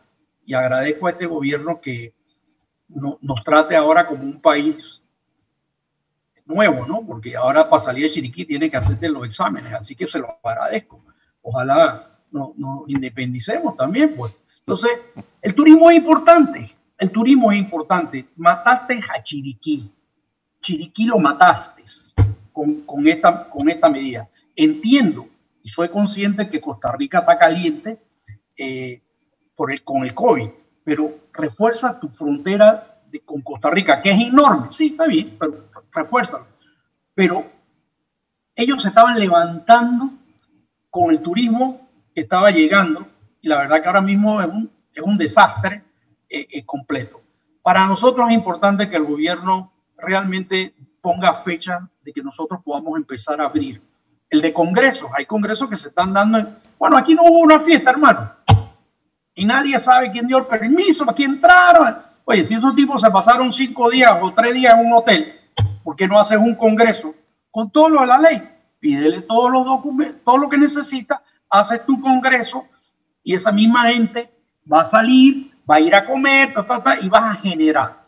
y 0.44 0.54
agradezco 0.54 1.06
a 1.06 1.10
este 1.10 1.26
gobierno 1.26 1.80
que 1.80 2.12
no, 2.88 3.18
nos 3.22 3.44
trate 3.44 3.76
ahora 3.76 4.06
como 4.06 4.24
un 4.24 4.40
país 4.40 5.00
nuevo, 6.44 6.84
¿no? 6.84 7.06
Porque 7.06 7.36
ahora 7.36 7.70
para 7.70 7.82
salir 7.82 8.04
de 8.04 8.10
Chiriquí 8.10 8.44
tiene 8.44 8.68
que 8.68 8.76
hacerte 8.76 9.08
los 9.08 9.24
exámenes, 9.24 9.72
así 9.72 9.94
que 9.94 10.06
se 10.06 10.18
los 10.18 10.30
agradezco. 10.42 11.04
Ojalá 11.42 12.18
nos 12.30 12.56
no 12.56 12.84
independicemos 12.88 13.76
también, 13.76 14.14
pues. 14.16 14.34
Entonces, 14.58 14.90
el 15.40 15.54
turismo 15.54 15.90
es 15.90 15.98
importante, 15.98 16.74
el 17.04 17.10
turismo 17.10 17.52
es 17.52 17.58
importante. 17.58 18.26
Mataste 18.36 19.00
a 19.14 19.22
Chiriquí, 19.22 19.92
Chiriquí 20.60 21.04
lo 21.04 21.18
mataste 21.18 21.84
con, 22.52 23.06
esta, 23.06 23.88
medida. 23.90 24.28
Entiendo 24.56 25.28
y 25.62 25.68
soy 25.68 25.88
consciente 25.90 26.48
que 26.48 26.60
Costa 26.60 26.92
Rica 26.92 27.18
está 27.18 27.36
caliente 27.36 27.98
eh, 28.56 29.02
por 29.54 29.70
el, 29.70 29.82
con 29.84 30.04
el 30.04 30.14
COVID, 30.14 30.48
pero 30.82 31.28
refuerza 31.32 31.98
tu 32.00 32.08
frontera 32.08 33.02
con 33.24 33.42
Costa 33.42 33.70
Rica, 33.70 34.00
que 34.00 34.10
es 34.10 34.20
enorme. 34.20 34.70
Sí, 34.70 34.86
está 34.86 35.04
bien, 35.04 35.36
pero 35.38 35.68
refuérzalo. 35.92 36.46
Pero 37.14 37.50
ellos 38.56 38.82
se 38.82 38.88
estaban 38.88 39.18
levantando 39.18 40.10
con 40.88 41.10
el 41.10 41.20
turismo 41.20 41.88
que 42.14 42.22
estaba 42.22 42.50
llegando 42.50 43.06
y 43.42 43.48
la 43.48 43.58
verdad 43.58 43.82
que 43.82 43.88
ahora 43.88 44.00
mismo 44.00 44.40
es 44.40 45.02
un 45.02 45.18
desastre 45.18 45.83
eh, 46.36 46.64
completo. 46.64 47.20
Para 47.62 47.86
nosotros 47.86 48.28
es 48.28 48.34
importante 48.34 48.88
que 48.88 48.96
el 48.96 49.04
gobierno 49.04 49.72
realmente 49.96 50.74
ponga 51.00 51.34
fecha 51.34 51.88
de 52.02 52.12
que 52.12 52.22
nosotros 52.22 52.60
podamos 52.62 52.96
empezar 52.96 53.40
a 53.40 53.46
abrir. 53.46 53.80
El 54.28 54.40
de 54.40 54.52
congresos, 54.52 55.10
hay 55.16 55.26
congresos 55.26 55.68
que 55.68 55.76
se 55.76 55.88
están 55.88 56.12
dando. 56.12 56.56
bueno, 56.78 56.96
aquí 56.96 57.14
no 57.14 57.22
hubo 57.24 57.40
una 57.40 57.60
fiesta, 57.60 57.90
hermano. 57.90 58.32
Y 59.34 59.44
nadie 59.44 59.78
sabe 59.80 60.10
quién 60.10 60.26
dio 60.26 60.38
el 60.38 60.46
permiso, 60.46 61.04
para 61.04 61.16
quién 61.16 61.32
entraron. 61.32 61.98
Oye, 62.24 62.44
si 62.44 62.54
esos 62.54 62.74
tipos 62.74 63.00
se 63.00 63.10
pasaron 63.10 63.52
cinco 63.52 63.90
días 63.90 64.12
o 64.20 64.32
tres 64.32 64.54
días 64.54 64.78
en 64.78 64.86
un 64.86 64.92
hotel, 64.94 65.40
¿Por 65.84 65.94
qué 65.96 66.08
no 66.08 66.18
haces 66.18 66.38
un 66.38 66.54
congreso 66.54 67.14
con 67.50 67.70
todo 67.70 67.90
lo 67.90 68.00
de 68.00 68.06
la 68.06 68.18
ley? 68.18 68.42
Pídele 68.80 69.20
todos 69.20 69.52
los 69.52 69.66
documentos, 69.66 70.22
todo 70.24 70.38
lo 70.38 70.48
que 70.48 70.56
necesita, 70.56 71.22
haces 71.48 71.84
tu 71.84 72.00
congreso 72.00 72.64
y 73.22 73.34
esa 73.34 73.52
misma 73.52 73.88
gente 73.88 74.32
va 74.70 74.80
a 74.80 74.84
salir, 74.86 75.53
va 75.68 75.76
a 75.76 75.80
ir 75.80 75.94
a 75.94 76.04
comer, 76.06 76.52
y 77.00 77.08
vas 77.08 77.36
a 77.36 77.40
generar. 77.40 78.06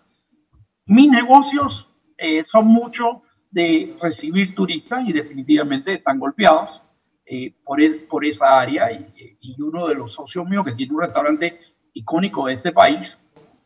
Mis 0.87 1.11
negocios 1.11 1.89
eh, 2.17 2.43
son 2.45 2.67
mucho 2.67 3.23
de 3.51 3.97
recibir 4.01 4.55
turistas 4.55 5.03
y 5.07 5.13
definitivamente 5.13 5.95
están 5.95 6.19
golpeados 6.19 6.83
eh, 7.25 7.55
por, 7.65 7.81
por, 8.09 8.25
esa 8.25 8.61
área. 8.61 8.91
Y, 8.93 9.57
uno 9.61 9.87
de 9.89 9.95
los 9.95 10.13
socios 10.13 10.47
míos 10.47 10.65
que 10.65 10.73
tiene 10.73 10.95
un 10.95 11.01
restaurante 11.01 11.59
icónico 11.93 12.47
de 12.47 12.55
este 12.55 12.73
país, 12.73 13.19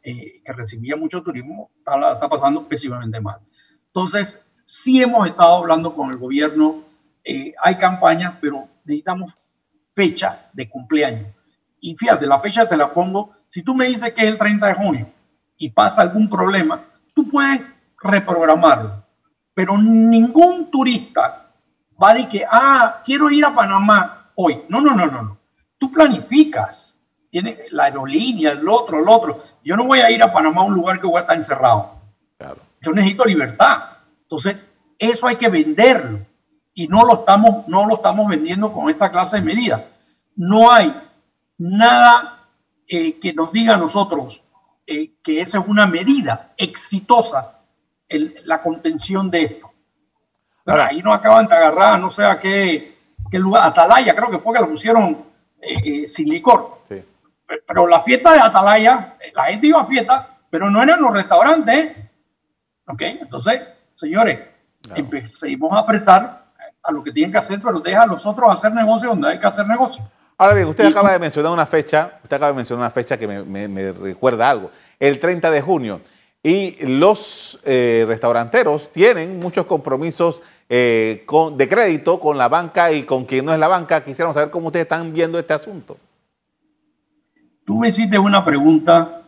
eh, 0.02 0.40
que 0.44 0.52
recibía 0.52 0.96
mucho 0.96 1.22
turismo, 1.22 1.70
está, 1.76 2.12
está 2.12 2.28
pasando 2.28 2.66
pésimamente 2.66 3.20
mal. 3.20 3.40
Entonces, 3.86 4.40
sí 4.64 5.02
hemos 5.02 5.26
estado 5.26 5.56
hablando 5.56 5.94
con 5.94 6.10
el 6.10 6.16
gobierno, 6.16 6.84
eh, 7.24 7.52
hay 7.62 7.76
campañas, 7.76 8.36
pero 8.40 8.68
necesitamos 8.84 9.36
fecha 9.94 10.48
de 10.52 10.68
cumpleaños. 10.68 11.34
Y 11.80 11.96
fíjate, 11.96 12.26
la 12.26 12.40
fecha 12.40 12.68
te 12.68 12.76
la 12.76 12.92
pongo, 12.92 13.34
si 13.50 13.64
tú 13.64 13.74
me 13.74 13.88
dices 13.88 14.14
que 14.14 14.22
es 14.22 14.28
el 14.28 14.38
30 14.38 14.66
de 14.68 14.74
junio 14.74 15.12
y 15.58 15.70
pasa 15.70 16.02
algún 16.02 16.30
problema, 16.30 16.80
tú 17.12 17.28
puedes 17.28 17.60
reprogramarlo, 18.00 19.04
pero 19.52 19.76
ningún 19.76 20.70
turista 20.70 21.50
va 22.00 22.10
a 22.10 22.14
decir 22.14 22.28
que, 22.28 22.46
ah, 22.48 23.00
quiero 23.04 23.28
ir 23.28 23.44
a 23.44 23.52
Panamá 23.52 24.30
hoy. 24.36 24.62
No, 24.68 24.80
no, 24.80 24.94
no, 24.94 25.04
no, 25.04 25.22
no. 25.22 25.38
Tú 25.76 25.90
planificas, 25.90 26.94
tiene 27.28 27.64
la 27.72 27.84
aerolínea, 27.84 28.52
el 28.52 28.68
otro, 28.68 29.00
el 29.00 29.08
otro. 29.08 29.38
Yo 29.64 29.76
no 29.76 29.84
voy 29.84 29.98
a 29.98 30.12
ir 30.12 30.22
a 30.22 30.32
Panamá 30.32 30.62
a 30.62 30.66
un 30.66 30.74
lugar 30.74 31.00
que 31.00 31.08
voy 31.08 31.16
a 31.16 31.22
estar 31.22 31.36
encerrado. 31.36 31.96
Yo 32.80 32.92
necesito 32.92 33.24
libertad. 33.24 33.82
Entonces, 34.22 34.58
eso 34.96 35.26
hay 35.26 35.34
que 35.34 35.48
venderlo 35.48 36.20
y 36.72 36.86
no 36.86 37.02
lo 37.02 37.14
estamos, 37.14 37.66
no 37.66 37.84
lo 37.84 37.96
estamos 37.96 38.28
vendiendo 38.28 38.72
con 38.72 38.88
esta 38.88 39.10
clase 39.10 39.38
de 39.38 39.42
medidas. 39.42 39.82
No 40.36 40.70
hay 40.70 40.94
nada 41.58 42.39
eh, 42.92 43.20
que 43.20 43.32
nos 43.32 43.52
diga 43.52 43.74
a 43.74 43.76
nosotros 43.76 44.42
eh, 44.84 45.12
que 45.22 45.40
esa 45.40 45.60
es 45.60 45.64
una 45.68 45.86
medida 45.86 46.54
exitosa 46.56 47.60
en 48.08 48.34
la 48.42 48.60
contención 48.60 49.30
de 49.30 49.44
esto. 49.44 49.70
Pero 50.64 50.82
ahí 50.82 51.00
nos 51.00 51.14
acaban 51.14 51.46
de 51.46 51.54
agarrar, 51.54 52.00
no 52.00 52.08
sé 52.08 52.24
a 52.24 52.36
qué, 52.40 52.98
qué 53.30 53.38
lugar, 53.38 53.64
Atalaya, 53.64 54.12
creo 54.12 54.28
que 54.28 54.40
fue 54.40 54.54
que 54.54 54.60
lo 54.62 54.70
pusieron 54.70 55.24
eh, 55.60 56.08
sin 56.08 56.28
licor. 56.28 56.80
Pero 57.64 57.86
la 57.86 58.00
fiesta 58.00 58.32
de 58.32 58.40
Atalaya, 58.40 59.16
la 59.36 59.44
gente 59.44 59.68
iba 59.68 59.82
a 59.82 59.84
fiesta, 59.84 60.38
pero 60.50 60.68
no 60.68 60.82
eran 60.82 61.00
los 61.00 61.14
restaurantes. 61.14 61.96
¿Ok? 62.88 63.02
Entonces, 63.02 63.60
señores, 63.94 64.40
empecemos 64.96 65.72
a 65.74 65.78
apretar 65.78 66.46
a 66.82 66.90
lo 66.90 67.04
que 67.04 67.12
tienen 67.12 67.30
que 67.30 67.38
hacer, 67.38 67.60
pero 67.62 67.78
deja 67.78 68.02
a 68.02 68.06
los 68.06 68.26
otros 68.26 68.50
hacer 68.50 68.72
negocio 68.72 69.10
donde 69.10 69.28
hay 69.28 69.38
que 69.38 69.46
hacer 69.46 69.68
negocio. 69.68 70.04
Ahora 70.40 70.54
bien, 70.54 70.68
usted 70.68 70.86
acaba 70.86 71.12
de 71.12 71.18
mencionar 71.18 71.52
una 71.52 71.66
fecha, 71.66 72.18
usted 72.22 72.36
acaba 72.36 72.52
de 72.52 72.56
mencionar 72.56 72.84
una 72.84 72.90
fecha 72.90 73.18
que 73.18 73.28
me, 73.28 73.92
recuerda 73.92 74.48
algo, 74.48 74.70
el 74.98 75.20
30 75.20 75.50
de 75.50 75.60
junio. 75.60 76.00
Y 76.42 76.82
los 76.86 77.60
eh, 77.62 78.06
restauranteros 78.08 78.90
tienen 78.90 79.38
muchos 79.38 79.66
compromisos 79.66 80.40
eh, 80.66 81.24
con, 81.26 81.58
de 81.58 81.68
crédito 81.68 82.18
con 82.18 82.38
la 82.38 82.48
banca 82.48 82.90
y 82.90 83.02
con 83.02 83.26
quien 83.26 83.44
no 83.44 83.52
es 83.52 83.60
la 83.60 83.68
banca. 83.68 84.02
Quisiéramos 84.02 84.32
saber 84.32 84.48
cómo 84.48 84.68
ustedes 84.68 84.84
están 84.84 85.12
viendo 85.12 85.38
este 85.38 85.52
asunto. 85.52 85.98
Tú 87.66 87.76
me 87.76 87.88
hiciste 87.88 88.18
una 88.18 88.42
pregunta 88.42 89.20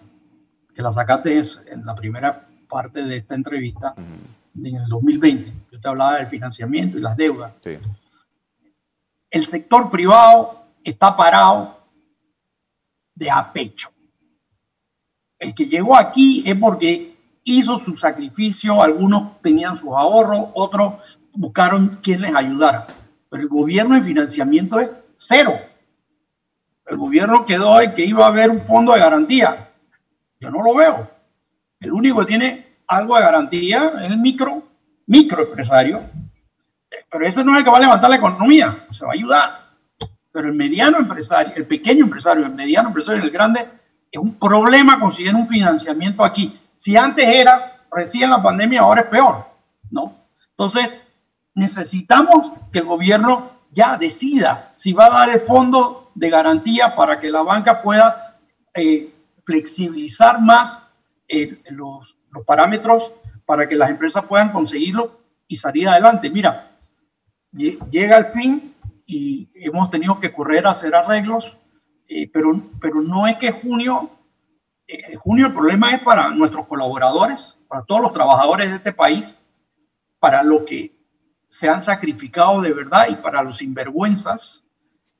que 0.74 0.80
la 0.80 0.92
sacaste 0.92 1.42
en 1.66 1.84
la 1.84 1.94
primera 1.94 2.48
parte 2.70 3.02
de 3.02 3.18
esta 3.18 3.34
entrevista 3.34 3.94
en 3.98 4.76
el 4.76 4.88
2020. 4.88 5.52
Yo 5.72 5.78
te 5.78 5.88
hablaba 5.88 6.16
del 6.16 6.26
financiamiento 6.26 6.96
y 6.96 7.02
las 7.02 7.18
deudas. 7.18 7.52
El 9.30 9.44
sector 9.44 9.90
privado 9.90 10.61
está 10.84 11.16
parado 11.16 11.78
de 13.14 13.30
a 13.30 13.52
pecho. 13.52 13.90
El 15.38 15.54
que 15.54 15.66
llegó 15.66 15.96
aquí 15.96 16.42
es 16.46 16.56
porque 16.58 17.16
hizo 17.44 17.78
su 17.78 17.96
sacrificio, 17.96 18.82
algunos 18.82 19.40
tenían 19.40 19.76
sus 19.76 19.90
ahorros, 19.90 20.50
otros 20.54 20.94
buscaron 21.34 21.98
quien 22.02 22.20
les 22.22 22.34
ayudara. 22.34 22.86
Pero 23.28 23.42
el 23.42 23.48
gobierno 23.48 23.96
en 23.96 24.04
financiamiento 24.04 24.78
es 24.78 24.90
cero. 25.14 25.54
El 26.86 26.96
gobierno 26.96 27.44
quedó 27.44 27.80
en 27.80 27.94
que 27.94 28.04
iba 28.04 28.24
a 28.24 28.28
haber 28.28 28.50
un 28.50 28.60
fondo 28.60 28.92
de 28.92 29.00
garantía. 29.00 29.70
Yo 30.40 30.50
no 30.50 30.62
lo 30.62 30.74
veo. 30.74 31.10
El 31.80 31.92
único 31.92 32.20
que 32.20 32.26
tiene 32.26 32.66
algo 32.86 33.16
de 33.16 33.22
garantía 33.22 33.92
es 34.02 34.12
el 34.12 34.18
micro, 34.18 34.62
microempresario, 35.06 36.02
pero 37.10 37.26
ese 37.26 37.44
no 37.44 37.52
es 37.52 37.58
el 37.58 37.64
que 37.64 37.70
va 37.70 37.78
a 37.78 37.80
levantar 37.80 38.10
la 38.10 38.16
economía, 38.16 38.86
se 38.90 39.04
va 39.04 39.12
a 39.12 39.14
ayudar. 39.14 39.61
Pero 40.32 40.48
el 40.48 40.54
mediano 40.54 40.98
empresario, 40.98 41.52
el 41.54 41.66
pequeño 41.66 42.04
empresario, 42.04 42.46
el 42.46 42.54
mediano 42.54 42.88
empresario 42.88 43.22
y 43.22 43.26
el 43.26 43.30
grande, 43.30 43.68
es 44.10 44.20
un 44.20 44.38
problema 44.38 44.98
conseguir 44.98 45.34
un 45.34 45.46
financiamiento 45.46 46.24
aquí. 46.24 46.58
Si 46.74 46.96
antes 46.96 47.26
era 47.26 47.82
recién 47.90 48.30
la 48.30 48.42
pandemia, 48.42 48.80
ahora 48.80 49.02
es 49.02 49.06
peor, 49.08 49.46
¿no? 49.90 50.16
Entonces, 50.50 51.02
necesitamos 51.54 52.52
que 52.72 52.80
el 52.80 52.86
gobierno 52.86 53.52
ya 53.70 53.96
decida 53.96 54.72
si 54.74 54.92
va 54.92 55.06
a 55.06 55.10
dar 55.10 55.30
el 55.30 55.40
fondo 55.40 56.10
de 56.14 56.30
garantía 56.30 56.94
para 56.94 57.18
que 57.18 57.30
la 57.30 57.42
banca 57.42 57.80
pueda 57.80 58.38
eh, 58.74 59.12
flexibilizar 59.44 60.40
más 60.40 60.82
eh, 61.28 61.62
los, 61.70 62.16
los 62.30 62.44
parámetros 62.44 63.12
para 63.44 63.66
que 63.66 63.76
las 63.76 63.90
empresas 63.90 64.24
puedan 64.24 64.52
conseguirlo 64.52 65.20
y 65.46 65.56
salir 65.56 65.88
adelante. 65.88 66.30
Mira, 66.30 66.70
llega 67.52 68.16
el 68.16 68.26
fin 68.26 68.71
y 69.06 69.50
hemos 69.54 69.90
tenido 69.90 70.18
que 70.20 70.32
correr 70.32 70.66
a 70.66 70.70
hacer 70.70 70.94
arreglos, 70.94 71.58
eh, 72.08 72.30
pero, 72.32 72.70
pero 72.80 73.00
no 73.00 73.26
es 73.26 73.36
que 73.36 73.52
junio, 73.52 74.10
eh, 74.86 75.16
junio 75.16 75.46
el 75.46 75.52
problema 75.52 75.94
es 75.94 76.02
para 76.02 76.30
nuestros 76.30 76.66
colaboradores, 76.66 77.58
para 77.68 77.84
todos 77.84 78.00
los 78.00 78.12
trabajadores 78.12 78.70
de 78.70 78.76
este 78.76 78.92
país, 78.92 79.40
para 80.18 80.42
lo 80.42 80.64
que 80.64 80.94
se 81.48 81.68
han 81.68 81.82
sacrificado 81.82 82.60
de 82.60 82.72
verdad 82.72 83.06
y 83.08 83.16
para 83.16 83.42
los 83.42 83.58
sinvergüenzas 83.58 84.64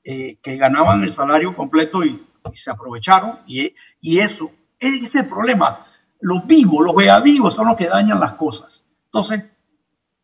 eh, 0.04 0.36
que 0.42 0.56
ganaban 0.56 1.02
el 1.02 1.10
salario 1.10 1.54
completo 1.54 2.04
y, 2.04 2.26
se 2.54 2.70
aprovecharon. 2.70 3.38
Y, 3.46 3.72
y 4.00 4.18
eso 4.18 4.50
es 4.80 5.14
el 5.14 5.28
problema 5.28 5.86
los 6.22 6.46
vivos, 6.46 6.84
los 6.84 7.22
vivos 7.22 7.54
son 7.54 7.66
los 7.66 7.76
que 7.76 7.88
dañan 7.88 8.18
las 8.18 8.32
cosas. 8.32 8.84
Entonces, 9.06 9.44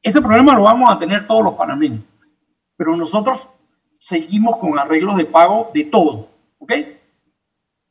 ese 0.01 0.23
problema 0.23 0.55
lo 0.55 0.63
vamos 0.63 0.91
a 0.91 0.99
tener 0.99 1.27
todos 1.27 1.45
los 1.45 1.55
panameños. 1.55 2.05
Pero 2.79 2.97
nosotros 2.97 3.47
seguimos 3.93 4.57
con 4.57 4.79
arreglos 4.79 5.19
de 5.19 5.27
pago 5.27 5.71
de 5.75 5.85
todo. 5.85 6.31
¿Ok? 6.59 6.73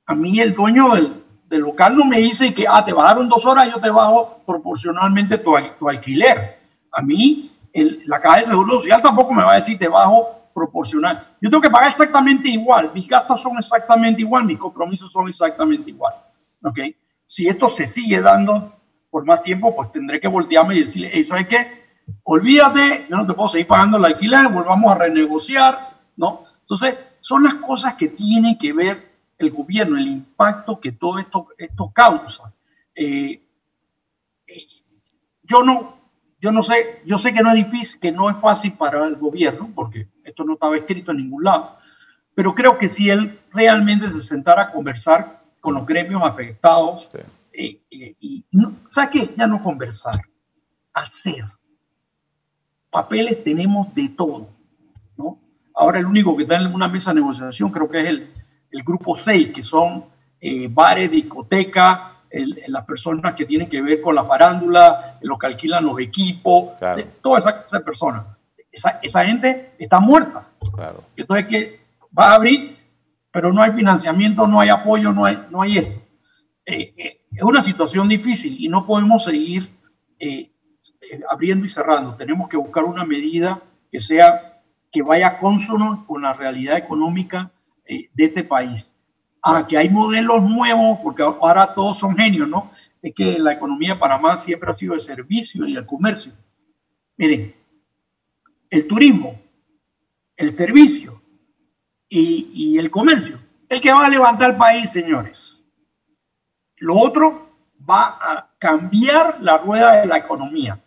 A 0.08 0.16
mí 0.16 0.40
el 0.40 0.56
dueño 0.56 0.96
del, 0.96 1.24
local 1.62 1.96
no 1.96 2.06
me 2.06 2.18
dice 2.18 2.52
que, 2.56 2.66
ah, 2.68 2.84
te 2.84 2.92
bajaron 2.92 3.30
dos 3.30 3.46
horas, 3.46 3.70
yo 3.72 3.80
te 3.80 3.92
bajo 3.92 4.42
proporcionalmente 4.48 5.38
tu, 5.38 5.56
alquiler. 5.56 6.58
A 6.92 7.04
mí 7.04 7.52
la 8.06 8.20
caja 8.20 8.40
de 8.40 8.46
seguro 8.46 8.80
social 8.80 9.04
tampoco 9.04 9.32
me 9.32 9.44
va 9.44 9.52
a 9.52 9.56
decir, 9.56 9.78
te 9.78 9.88
bajo 9.88 10.50
proporcional. 10.56 11.36
Yo 11.40 11.52
tengo 11.52 11.62
que 11.62 11.70
pagar 11.70 11.92
exactamente 11.92 12.50
igual. 12.50 12.90
Mis 12.96 13.08
gastos 13.08 13.40
son 13.40 13.56
exactamente 13.60 14.24
igual, 14.24 14.46
mis 14.46 14.58
compromisos 14.58 15.12
son 15.12 15.30
exactamente 15.30 15.92
igual. 15.92 16.16
¿Ok? 16.64 16.80
si 17.28 17.46
esto 17.48 17.68
se 17.68 17.86
sigue 17.88 18.22
dando 18.22 18.74
por 19.12 19.26
más 19.26 19.42
tiempo, 19.42 19.76
pues 19.76 19.92
tendré 19.92 20.20
que 20.20 20.28
voltearme 20.28 20.76
y 20.76 20.80
decirle, 20.80 21.24
¿sabes 21.24 21.48
qué? 21.48 21.87
Olvídate, 22.24 23.08
yo 23.10 23.18
no 23.18 23.26
te 23.26 23.34
puedo 23.34 23.50
seguir 23.50 23.68
pagando 23.68 23.98
el 23.98 24.06
alquiler, 24.06 24.48
volvamos 24.50 24.92
a 24.92 24.98
renegociar, 24.98 25.98
¿no? 26.16 26.44
Entonces, 26.62 26.96
son 27.20 27.44
las 27.44 27.56
cosas 27.56 27.96
que 27.96 28.10
tiene 28.10 28.58
que 28.58 28.74
ver 28.74 29.12
el 29.38 29.52
gobierno, 29.52 29.98
el 29.98 30.08
impacto 30.08 30.80
que 30.80 30.94
todo 30.94 31.20
esto, 31.20 31.48
esto 31.58 31.92
causa. 31.94 32.54
Eh, 32.96 33.42
yo 35.44 35.64
no, 35.64 35.98
yo 36.40 36.52
no 36.52 36.62
sé, 36.62 37.02
yo 37.06 37.18
sé 37.18 37.34
que 37.34 37.42
no 37.42 37.50
es 37.50 37.56
difícil, 37.56 38.00
que 38.00 38.12
no 38.12 38.30
es 38.30 38.38
fácil 38.38 38.74
para 38.74 39.06
el 39.06 39.16
gobierno, 39.16 39.72
porque 39.74 40.08
esto 40.24 40.44
no 40.44 40.54
estaba 40.54 40.78
escrito 40.78 41.12
en 41.12 41.18
ningún 41.18 41.44
lado, 41.44 41.78
pero 42.36 42.54
creo 42.54 42.78
que 42.78 42.90
si 42.90 43.10
él 43.10 43.40
realmente 43.52 44.12
se 44.12 44.22
sentara 44.22 44.64
a 44.64 44.70
conversar 44.70 45.42
con 45.60 45.74
los 45.74 45.86
gremios 45.86 46.22
afectados. 46.24 47.10
Eh, 47.52 47.82
eh, 47.90 48.16
y, 48.20 48.46
¿sabes 48.90 49.10
qué? 49.12 49.34
Ya 49.36 49.48
no 49.48 49.60
conversar, 49.60 50.22
hacer. 50.94 51.44
Papeles 52.90 53.44
tenemos 53.44 53.94
de 53.94 54.10
todo, 54.10 54.50
¿no? 55.18 55.40
Ahora 55.74 56.00
el 56.00 56.06
único 56.06 56.36
que 56.36 56.44
está 56.44 56.56
en 56.56 56.74
una 56.74 56.88
mesa 56.88 57.12
de 57.12 57.22
negociación 57.22 57.70
creo 57.72 57.90
que 57.90 58.02
es 58.02 58.10
el, 58.10 58.32
el 58.72 58.84
grupo 58.84 59.16
6, 59.16 59.52
que 59.54 59.64
son 59.64 60.06
eh, 60.40 60.68
bares, 60.70 61.12
discotecas, 61.12 62.14
las 62.68 62.86
personas 62.86 63.34
que 63.36 63.46
tienen 63.46 63.70
que 63.70 63.82
ver 63.82 64.02
con 64.02 64.14
la 64.14 64.26
farándula, 64.26 65.18
los 65.22 65.40
que 65.40 65.48
alquilan 65.48 65.86
los 65.86 66.00
equipos, 66.00 66.78
todas 67.22 67.46
esas 67.46 67.66
esa 67.66 67.80
personas. 67.80 68.26
Esa, 68.70 69.00
esa, 69.02 69.26
gente 69.26 69.72
está 69.80 70.00
muerta. 70.00 70.50
Claro. 70.76 71.04
Entonces, 71.16 71.48
que 71.48 71.80
va 72.16 72.32
a 72.32 72.36
abrir 72.36 72.78
pero 73.38 73.54
no 73.54 73.62
hay 73.62 73.72
financiamiento, 73.72 74.48
no 74.48 74.60
hay 74.60 74.70
apoyo, 74.70 75.14
no 75.14 75.24
hay, 75.24 75.38
no 75.52 75.62
hay 75.62 75.78
esto. 75.78 76.02
Eh, 76.66 76.94
eh, 76.98 77.22
es 77.32 77.44
una 77.44 77.62
situación 77.62 78.08
difícil 78.08 78.58
y 78.60 78.68
no 78.68 78.84
podemos 78.84 79.26
seguir 79.26 79.70
eh, 80.18 80.50
abriendo 81.30 81.66
y 81.66 81.70
cerrando. 81.70 82.16
Tenemos 82.16 82.50
que 82.50 82.58
buscar 82.58 82.84
una 82.84 83.06
medida 83.06 83.62
que 83.92 84.00
sea, 84.00 84.62
que 84.92 85.02
vaya 85.02 85.38
consono 85.38 86.06
con 86.08 86.22
la 86.22 86.34
realidad 86.34 86.78
económica 86.78 87.52
de 87.88 88.26
este 88.26 88.44
país. 88.44 88.92
Ah, 89.42 89.66
que 89.68 89.78
hay 89.78 89.90
modelos 89.90 90.44
nuevos, 90.44 91.00
porque 91.02 91.24
ahora 91.24 91.74
todos 91.74 91.98
son 91.98 92.18
genios, 92.18 92.50
¿no? 92.50 92.72
Es 93.02 93.14
que 93.16 93.38
la 93.40 93.54
economía 93.54 93.94
de 93.94 94.00
Panamá 94.00 94.38
siempre 94.38 94.70
ha 94.70 94.74
sido 94.74 94.94
de 94.94 95.00
servicio 95.00 95.66
y 95.66 95.76
el 95.76 95.86
comercio. 95.86 96.34
Miren, 97.16 97.56
el 98.70 98.88
turismo, 98.88 99.40
el 100.36 100.52
servicio 100.52 101.22
y, 102.10 102.78
el 102.78 102.92
comercio. 102.92 103.40
El 103.70 103.82
que 103.82 103.92
va 103.92 104.06
a 104.06 104.10
levantar 104.10 104.52
el 104.52 104.58
país, 104.58 104.90
señores. 104.90 105.58
Lo 106.78 106.96
otro 106.96 107.50
va 107.90 108.18
a 108.22 108.50
cambiar 108.58 109.42
la 109.42 109.58
rueda 109.58 110.02
de 110.02 110.08
la 110.08 110.18
economía. 110.18 110.80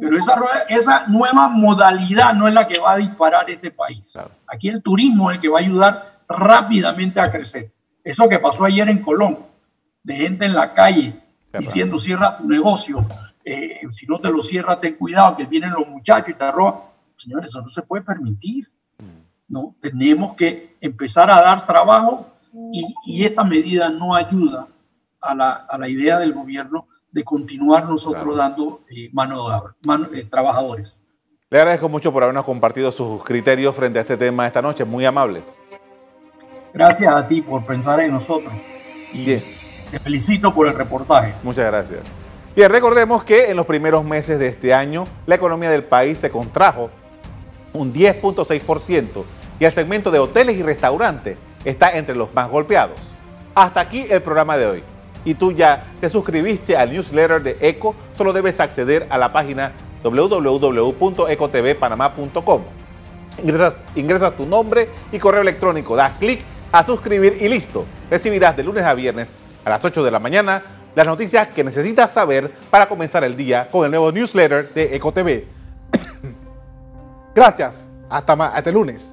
Pero 0.00 0.18
esa, 0.18 0.34
esa 0.68 1.06
nueva 1.06 1.48
modalidad 1.48 2.34
no 2.34 2.48
es 2.48 2.54
la 2.54 2.66
que 2.66 2.80
va 2.80 2.92
a 2.92 2.96
disparar 2.96 3.48
este 3.50 3.70
país. 3.70 4.12
Aquí 4.46 4.68
el 4.68 4.82
turismo 4.82 5.30
es 5.30 5.36
el 5.36 5.40
que 5.40 5.48
va 5.48 5.58
a 5.58 5.62
ayudar 5.62 6.20
rápidamente 6.28 7.20
a 7.20 7.30
crecer. 7.30 7.72
Eso 8.02 8.28
que 8.28 8.38
pasó 8.38 8.64
ayer 8.64 8.88
en 8.88 9.02
Colón, 9.02 9.38
de 10.02 10.16
gente 10.16 10.44
en 10.44 10.54
la 10.54 10.72
calle 10.72 11.20
diciendo 11.58 11.98
cierra 11.98 12.36
tu 12.36 12.48
negocio, 12.48 13.06
eh, 13.44 13.80
si 13.90 14.06
no 14.06 14.20
te 14.20 14.30
lo 14.30 14.42
cierra, 14.42 14.80
ten 14.80 14.94
cuidado 14.94 15.36
que 15.36 15.44
vienen 15.44 15.72
los 15.72 15.86
muchachos 15.86 16.30
y 16.30 16.34
te 16.34 16.50
roban. 16.50 16.82
Señores, 17.16 17.48
eso 17.48 17.60
no 17.60 17.68
se 17.68 17.82
puede 17.82 18.02
permitir. 18.02 18.70
¿no? 19.48 19.76
Tenemos 19.80 20.34
que 20.34 20.76
empezar 20.80 21.30
a 21.30 21.42
dar 21.42 21.66
trabajo 21.66 22.26
y, 22.72 23.24
esta 23.24 23.44
medida 23.44 23.88
no 23.88 24.14
ayuda 24.14 24.66
a 25.20 25.34
la, 25.34 25.88
idea 25.88 26.18
del 26.18 26.32
gobierno 26.32 26.88
de 27.12 27.22
continuar 27.22 27.84
nosotros 27.84 28.36
dando 28.36 28.80
eh, 28.90 29.10
mano 29.12 29.34
de 29.36 29.40
obra, 29.40 30.08
eh, 30.14 30.26
trabajadores. 30.30 31.00
Le 31.50 31.58
agradezco 31.58 31.88
mucho 31.88 32.12
por 32.12 32.22
habernos 32.22 32.44
compartido 32.44 32.90
sus 32.90 33.22
criterios 33.22 33.76
frente 33.76 33.98
a 33.98 34.02
este 34.02 34.16
tema 34.16 34.46
esta 34.46 34.62
noche, 34.62 34.84
muy 34.84 35.04
amable. 35.04 35.42
Gracias 36.72 37.14
a 37.14 37.28
ti 37.28 37.42
por 37.42 37.64
pensar 37.66 38.00
en 38.00 38.12
nosotros. 38.12 38.52
Y 39.12 39.26
te 39.26 39.98
felicito 39.98 40.54
por 40.54 40.66
el 40.66 40.74
reportaje. 40.74 41.34
Muchas 41.42 41.66
gracias. 41.66 42.00
Bien, 42.56 42.70
recordemos 42.70 43.24
que 43.24 43.50
en 43.50 43.56
los 43.56 43.66
primeros 43.66 44.02
meses 44.04 44.38
de 44.38 44.48
este 44.48 44.72
año 44.72 45.04
la 45.26 45.34
economía 45.34 45.70
del 45.70 45.84
país 45.84 46.18
se 46.18 46.30
contrajo 46.30 46.90
un 47.74 47.92
10.6% 47.92 49.24
y 49.60 49.64
el 49.64 49.72
segmento 49.72 50.10
de 50.10 50.18
hoteles 50.18 50.56
y 50.56 50.62
restaurantes 50.62 51.36
está 51.64 51.96
entre 51.96 52.14
los 52.14 52.32
más 52.34 52.48
golpeados. 52.48 52.98
Hasta 53.54 53.80
aquí 53.80 54.06
el 54.08 54.22
programa 54.22 54.56
de 54.56 54.66
hoy. 54.66 54.82
Y 55.24 55.34
tú 55.34 55.52
ya 55.52 55.84
te 56.00 56.10
suscribiste 56.10 56.76
al 56.76 56.92
newsletter 56.92 57.40
de 57.42 57.56
ECO, 57.60 57.94
solo 58.16 58.32
debes 58.32 58.60
acceder 58.60 59.08
a 59.10 59.18
la 59.18 59.32
página 59.32 59.72
www.ecotvpanamá.com. 60.02 62.62
Ingresas, 63.42 63.78
ingresas 63.94 64.36
tu 64.36 64.46
nombre 64.46 64.88
y 65.10 65.18
correo 65.18 65.42
electrónico, 65.42 65.96
das 65.96 66.12
clic 66.18 66.40
a 66.72 66.84
suscribir 66.84 67.38
y 67.40 67.48
listo. 67.48 67.86
Recibirás 68.10 68.54
de 68.56 68.64
lunes 68.64 68.84
a 68.84 68.94
viernes 68.94 69.34
a 69.64 69.70
las 69.70 69.84
8 69.84 70.02
de 70.02 70.10
la 70.10 70.18
mañana 70.18 70.62
las 70.94 71.06
noticias 71.06 71.48
que 71.48 71.64
necesitas 71.64 72.12
saber 72.12 72.50
para 72.70 72.86
comenzar 72.86 73.24
el 73.24 73.36
día 73.36 73.68
con 73.70 73.84
el 73.84 73.90
nuevo 73.90 74.12
newsletter 74.12 74.68
de 74.74 74.94
EcoTV. 74.96 75.44
Gracias. 77.34 77.88
Hasta, 78.10 78.32
hasta 78.32 78.68
el 78.68 78.74
lunes. 78.74 79.12